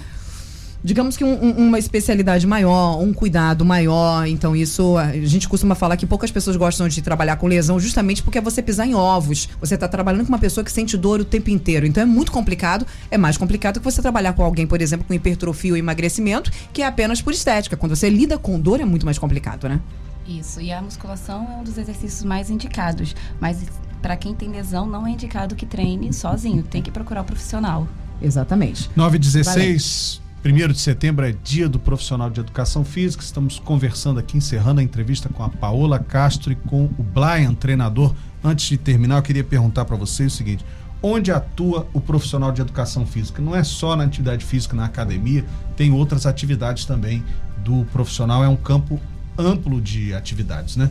digamos 0.82 1.16
que 1.16 1.24
um- 1.24 1.44
um- 1.44 1.66
uma 1.68 1.78
especialidade 1.78 2.46
maior, 2.46 3.00
um 3.00 3.12
cuidado 3.12 3.64
maior. 3.64 4.26
Então, 4.26 4.54
isso 4.54 4.96
a 4.96 5.12
gente 5.12 5.48
costuma 5.48 5.74
falar 5.74 5.96
que 5.96 6.06
poucas 6.06 6.30
pessoas 6.30 6.56
gostam 6.56 6.88
de 6.88 7.02
trabalhar 7.02 7.36
com 7.36 7.46
lesão 7.46 7.78
justamente 7.80 8.22
porque 8.22 8.38
é 8.38 8.40
você 8.40 8.62
pisar 8.62 8.86
em 8.86 8.94
ovos. 8.94 9.48
Você 9.60 9.74
está 9.74 9.88
trabalhando 9.88 10.22
com 10.22 10.28
uma 10.28 10.38
pessoa 10.38 10.64
que 10.64 10.70
sente 10.72 10.96
dor 10.96 11.20
o 11.20 11.24
tempo 11.24 11.50
inteiro. 11.50 11.86
Então 11.86 12.02
é 12.02 12.06
muito 12.06 12.30
complicado. 12.32 12.86
É 13.10 13.18
mais 13.18 13.36
complicado 13.36 13.78
que 13.80 13.84
você 13.84 14.00
trabalhar 14.00 14.32
com 14.32 14.42
alguém, 14.42 14.66
por 14.66 14.80
exemplo, 14.80 15.04
com 15.06 15.12
hipertrofia 15.14 15.72
ou 15.72 15.76
emagrecimento, 15.76 16.50
que 16.72 16.82
é 16.82 16.86
apenas 16.86 17.20
por 17.20 17.32
estética. 17.32 17.76
Quando 17.76 17.94
você 17.96 18.08
lida 18.08 18.38
com 18.38 18.58
dor, 18.58 18.80
é 18.80 18.84
muito 18.84 19.04
mais 19.04 19.18
complicado, 19.18 19.68
né? 19.68 19.80
Isso, 20.26 20.60
e 20.60 20.70
a 20.70 20.80
musculação 20.82 21.48
é 21.52 21.60
um 21.60 21.64
dos 21.64 21.78
exercícios 21.78 22.22
mais 22.22 22.50
indicados. 22.50 23.16
Mas 23.40 23.58
para 24.02 24.16
quem 24.16 24.34
tem 24.34 24.50
lesão, 24.50 24.86
não 24.86 25.06
é 25.06 25.10
indicado 25.10 25.54
que 25.56 25.64
treine 25.66 26.12
sozinho. 26.12 26.62
Tem 26.62 26.82
que 26.82 26.90
procurar 26.90 27.22
o 27.22 27.24
profissional. 27.24 27.88
Exatamente. 28.20 28.90
9 28.94 29.16
e 29.16 29.18
16, 29.18 30.20
1 30.44 30.72
de 30.72 30.78
setembro 30.78 31.26
é 31.26 31.32
dia 31.32 31.68
do 31.68 31.80
profissional 31.80 32.30
de 32.30 32.38
educação 32.38 32.84
física. 32.84 33.24
Estamos 33.24 33.58
conversando 33.58 34.20
aqui, 34.20 34.36
encerrando 34.36 34.80
a 34.80 34.84
entrevista 34.84 35.28
com 35.28 35.42
a 35.42 35.48
Paola 35.48 35.98
Castro 35.98 36.52
e 36.52 36.54
com 36.54 36.84
o 36.84 37.02
Brian, 37.02 37.54
treinador. 37.54 38.14
Antes 38.42 38.68
de 38.68 38.78
terminar, 38.78 39.16
eu 39.16 39.22
queria 39.22 39.42
perguntar 39.42 39.84
para 39.84 39.96
vocês 39.96 40.32
o 40.32 40.36
seguinte: 40.36 40.64
onde 41.02 41.32
atua 41.32 41.88
o 41.92 42.00
profissional 42.00 42.52
de 42.52 42.60
educação 42.60 43.04
física? 43.04 43.42
Não 43.42 43.54
é 43.54 43.64
só 43.64 43.96
na 43.96 44.04
atividade 44.04 44.44
física, 44.44 44.76
na 44.76 44.84
academia, 44.84 45.44
tem 45.76 45.92
outras 45.92 46.24
atividades 46.24 46.84
também 46.84 47.24
do 47.64 47.84
profissional. 47.86 48.44
É 48.44 48.48
um 48.48 48.56
campo 48.56 49.00
amplo 49.36 49.80
de 49.80 50.14
atividades, 50.14 50.76
né? 50.76 50.88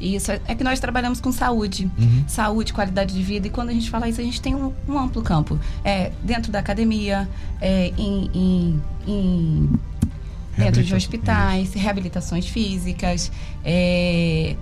Isso, 0.00 0.32
é 0.32 0.54
que 0.54 0.64
nós 0.64 0.80
trabalhamos 0.80 1.20
com 1.20 1.30
saúde. 1.30 1.90
Uhum. 1.98 2.24
Saúde, 2.26 2.72
qualidade 2.72 3.12
de 3.14 3.22
vida. 3.22 3.46
E 3.46 3.50
quando 3.50 3.68
a 3.68 3.72
gente 3.72 3.90
fala 3.90 4.08
isso, 4.08 4.20
a 4.20 4.24
gente 4.24 4.40
tem 4.40 4.54
um, 4.54 4.72
um 4.88 4.98
amplo 4.98 5.20
campo. 5.22 5.58
É, 5.84 6.10
dentro 6.24 6.50
da 6.50 6.58
academia, 6.58 7.28
é, 7.60 7.92
em, 7.98 8.30
em- 8.34 8.82
em- 9.06 9.70
dentro 10.56 10.82
de 10.82 10.94
hospitais, 10.94 11.72
reabilitações 11.74 12.46
físicas, 12.46 13.30
é, 13.64 14.56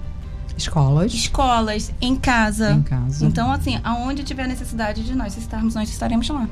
Escolas. 0.57 1.14
escolas, 1.14 1.92
em 2.01 2.16
casa. 2.16 2.72
Em 2.72 2.83
casa. 2.83 3.24
Então, 3.24 3.53
assim, 3.53 3.79
aonde 3.85 4.24
tiver 4.24 4.46
necessidade 4.48 5.05
de 5.05 5.14
nós 5.14 5.37
estarmos, 5.37 5.74
nós 5.74 5.88
estaremos 5.88 6.29
lá. 6.29 6.48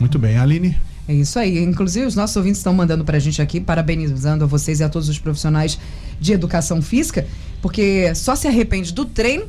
Muito 0.00 0.18
bem, 0.18 0.36
Aline. 0.38 0.76
É 1.08 1.14
isso 1.14 1.38
aí. 1.38 1.58
Inclusive, 1.58 2.06
os 2.06 2.14
nossos 2.14 2.36
ouvintes 2.36 2.58
estão 2.58 2.72
mandando 2.72 3.04
pra 3.04 3.18
gente 3.18 3.42
aqui, 3.42 3.60
parabenizando 3.60 4.44
a 4.44 4.46
vocês 4.46 4.80
e 4.80 4.84
a 4.84 4.88
todos 4.88 5.08
os 5.08 5.18
profissionais 5.18 5.78
de 6.20 6.32
educação 6.32 6.80
física, 6.80 7.26
porque 7.60 8.14
só 8.14 8.36
se 8.36 8.46
arrepende 8.46 8.92
do 8.92 9.04
treino 9.04 9.46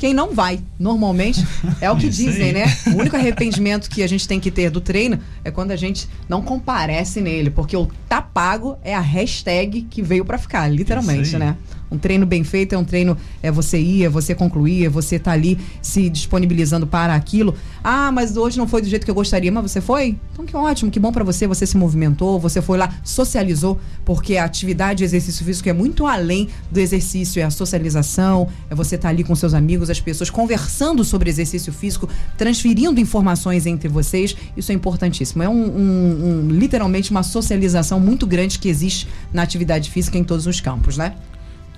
quem 0.00 0.14
não 0.14 0.34
vai. 0.34 0.60
Normalmente, 0.78 1.46
é 1.78 1.90
o 1.90 1.96
que 1.96 2.06
Isso 2.08 2.24
dizem, 2.24 2.46
aí. 2.46 2.52
né? 2.54 2.76
O 2.86 2.98
único 2.98 3.14
arrependimento 3.16 3.90
que 3.90 4.02
a 4.02 4.06
gente 4.06 4.26
tem 4.26 4.40
que 4.40 4.50
ter 4.50 4.70
do 4.70 4.80
treino 4.80 5.18
é 5.44 5.50
quando 5.50 5.72
a 5.72 5.76
gente 5.76 6.08
não 6.26 6.40
comparece 6.40 7.20
nele, 7.20 7.50
porque 7.50 7.76
o 7.76 7.86
tá 8.08 8.22
pago 8.22 8.78
é 8.82 8.94
a 8.94 9.00
hashtag 9.00 9.82
que 9.82 10.00
veio 10.00 10.24
pra 10.24 10.38
ficar, 10.38 10.66
literalmente, 10.68 11.36
né? 11.36 11.54
Um 11.90 11.98
treino 11.98 12.24
bem 12.24 12.44
feito 12.44 12.74
é 12.74 12.78
um 12.78 12.84
treino, 12.84 13.16
é 13.42 13.50
você 13.50 13.78
ir, 13.80 14.04
é 14.04 14.08
você 14.08 14.34
concluir, 14.34 14.86
é 14.86 14.88
você 14.88 15.18
tá 15.18 15.32
ali 15.32 15.58
se 15.82 16.08
disponibilizando 16.08 16.86
para 16.86 17.14
aquilo. 17.14 17.54
Ah, 17.82 18.12
mas 18.12 18.36
hoje 18.36 18.56
não 18.58 18.68
foi 18.68 18.80
do 18.80 18.88
jeito 18.88 19.04
que 19.04 19.10
eu 19.10 19.14
gostaria, 19.14 19.50
mas 19.50 19.70
você 19.70 19.80
foi? 19.80 20.16
Então 20.32 20.44
que 20.46 20.56
ótimo, 20.56 20.90
que 20.90 21.00
bom 21.00 21.10
para 21.12 21.24
você, 21.24 21.46
você 21.46 21.66
se 21.66 21.76
movimentou, 21.76 22.38
você 22.38 22.62
foi 22.62 22.78
lá, 22.78 22.94
socializou, 23.02 23.78
porque 24.04 24.36
a 24.36 24.44
atividade 24.44 25.02
exercício 25.02 25.44
físico 25.44 25.68
é 25.68 25.72
muito 25.72 26.06
além 26.06 26.48
do 26.70 26.78
exercício, 26.78 27.40
é 27.40 27.42
a 27.44 27.50
socialização, 27.50 28.48
é 28.68 28.74
você 28.74 28.94
estar 28.94 29.08
ali 29.08 29.24
com 29.24 29.34
seus 29.34 29.52
amigos, 29.54 29.90
as 29.90 30.00
pessoas 30.00 30.30
conversando 30.30 31.04
sobre 31.04 31.28
exercício 31.28 31.72
físico, 31.72 32.08
transferindo 32.38 33.00
informações 33.00 33.66
entre 33.66 33.88
vocês, 33.88 34.36
isso 34.56 34.70
é 34.70 34.74
importantíssimo. 34.74 35.42
É 35.42 35.48
um, 35.48 35.52
um- 35.54 36.46
um- 36.46 36.48
literalmente 36.50 37.10
uma 37.10 37.22
socialização 37.22 37.98
muito 37.98 38.26
grande 38.26 38.58
que 38.58 38.68
existe 38.68 39.08
na 39.32 39.42
atividade 39.42 39.90
física 39.90 40.16
em 40.16 40.24
todos 40.24 40.46
os 40.46 40.60
campos, 40.60 40.96
né? 40.96 41.14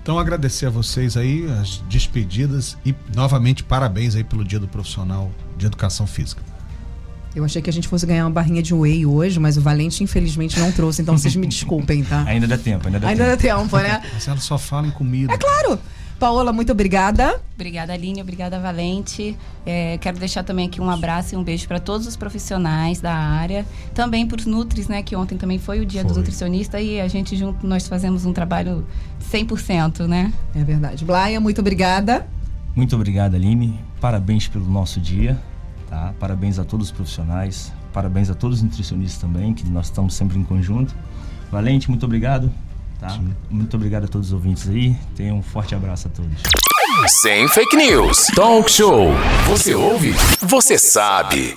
Então 0.02 0.18
agradecer 0.18 0.66
a 0.66 0.70
vocês 0.70 1.16
aí 1.16 1.46
as 1.60 1.78
despedidas 1.88 2.76
e 2.84 2.92
novamente 3.14 3.62
parabéns 3.62 4.16
aí 4.16 4.24
pelo 4.24 4.44
Dia 4.44 4.58
do 4.58 4.66
Profissional 4.66 5.30
de 5.56 5.66
Educação 5.66 6.06
Física. 6.06 6.42
Eu 7.34 7.44
achei 7.44 7.62
que 7.62 7.70
a 7.70 7.72
gente 7.72 7.88
fosse 7.88 8.04
ganhar 8.04 8.24
uma 8.24 8.30
barrinha 8.30 8.62
de 8.62 8.74
whey 8.74 9.06
hoje, 9.06 9.38
mas 9.38 9.56
o 9.56 9.60
Valente 9.62 10.02
infelizmente 10.04 10.58
não 10.58 10.70
trouxe, 10.72 11.00
então 11.00 11.16
vocês 11.16 11.34
me 11.36 11.46
desculpem, 11.48 12.02
tá? 12.04 12.24
Ainda 12.24 12.46
dá 12.46 12.58
tempo, 12.58 12.86
ainda 12.86 13.00
dá 13.00 13.08
Ainda 13.08 13.24
dá 13.26 13.36
tempo. 13.36 13.60
tempo, 13.62 13.76
né? 13.78 14.02
Mas 14.12 14.28
ela 14.28 14.38
só 14.40 14.58
fala 14.58 14.86
em 14.88 14.90
comida. 14.90 15.32
É 15.32 15.38
claro! 15.38 15.78
Paola, 16.18 16.52
muito 16.52 16.70
obrigada. 16.70 17.40
Obrigada, 17.54 17.92
Aline. 17.92 18.22
Obrigada, 18.22 18.58
Valente. 18.60 19.36
É, 19.66 19.98
quero 19.98 20.18
deixar 20.18 20.42
também 20.42 20.66
aqui 20.66 20.80
um 20.80 20.88
abraço 20.88 21.34
e 21.34 21.38
um 21.38 21.42
beijo 21.42 21.66
para 21.66 21.80
todos 21.80 22.06
os 22.06 22.16
profissionais 22.16 23.00
da 23.00 23.14
área. 23.14 23.66
Também 23.94 24.26
para 24.26 24.38
os 24.38 24.46
Nutris, 24.46 24.88
né? 24.88 25.02
Que 25.02 25.16
ontem 25.16 25.36
também 25.36 25.58
foi 25.58 25.80
o 25.80 25.86
dia 25.86 26.02
do 26.02 26.10
Foi. 26.10 26.18
nutricionista 26.18 26.80
e 26.80 27.00
a 27.00 27.08
gente 27.08 27.36
junto, 27.36 27.66
nós 27.66 27.88
fazemos 27.88 28.24
um 28.24 28.32
trabalho 28.32 28.86
100%, 29.32 30.06
né? 30.06 30.32
É 30.54 30.62
verdade. 30.62 31.04
Blaia, 31.04 31.40
muito 31.40 31.60
obrigada. 31.60 32.26
Muito 32.74 32.94
obrigado, 32.96 33.34
Aline. 33.34 33.78
Parabéns 34.00 34.48
pelo 34.48 34.64
nosso 34.64 35.00
dia. 35.00 35.38
Tá? 35.88 36.14
Parabéns 36.18 36.58
a 36.58 36.64
todos 36.64 36.86
os 36.86 36.92
profissionais. 36.92 37.72
Parabéns 37.92 38.30
a 38.30 38.34
todos 38.34 38.58
os 38.58 38.62
nutricionistas 38.62 39.20
também, 39.20 39.52
que 39.52 39.68
nós 39.68 39.86
estamos 39.86 40.14
sempre 40.14 40.38
em 40.38 40.44
conjunto. 40.44 40.94
Valente, 41.50 41.90
muito 41.90 42.06
obrigado. 42.06 42.50
Tá? 43.02 43.18
Muito 43.50 43.76
obrigado 43.76 44.04
a 44.04 44.06
todos 44.06 44.28
os 44.28 44.32
ouvintes 44.32 44.68
aí. 44.68 44.96
Tenham 45.16 45.36
um 45.38 45.42
forte 45.42 45.74
abraço 45.74 46.06
a 46.06 46.10
todos. 46.10 46.40
Sem 47.20 47.48
fake 47.48 47.76
news. 47.76 48.28
Talk 48.32 48.70
show. 48.70 49.08
Você 49.48 49.74
ouve? 49.74 50.12
Você 50.40 50.78
sabe. 50.78 51.56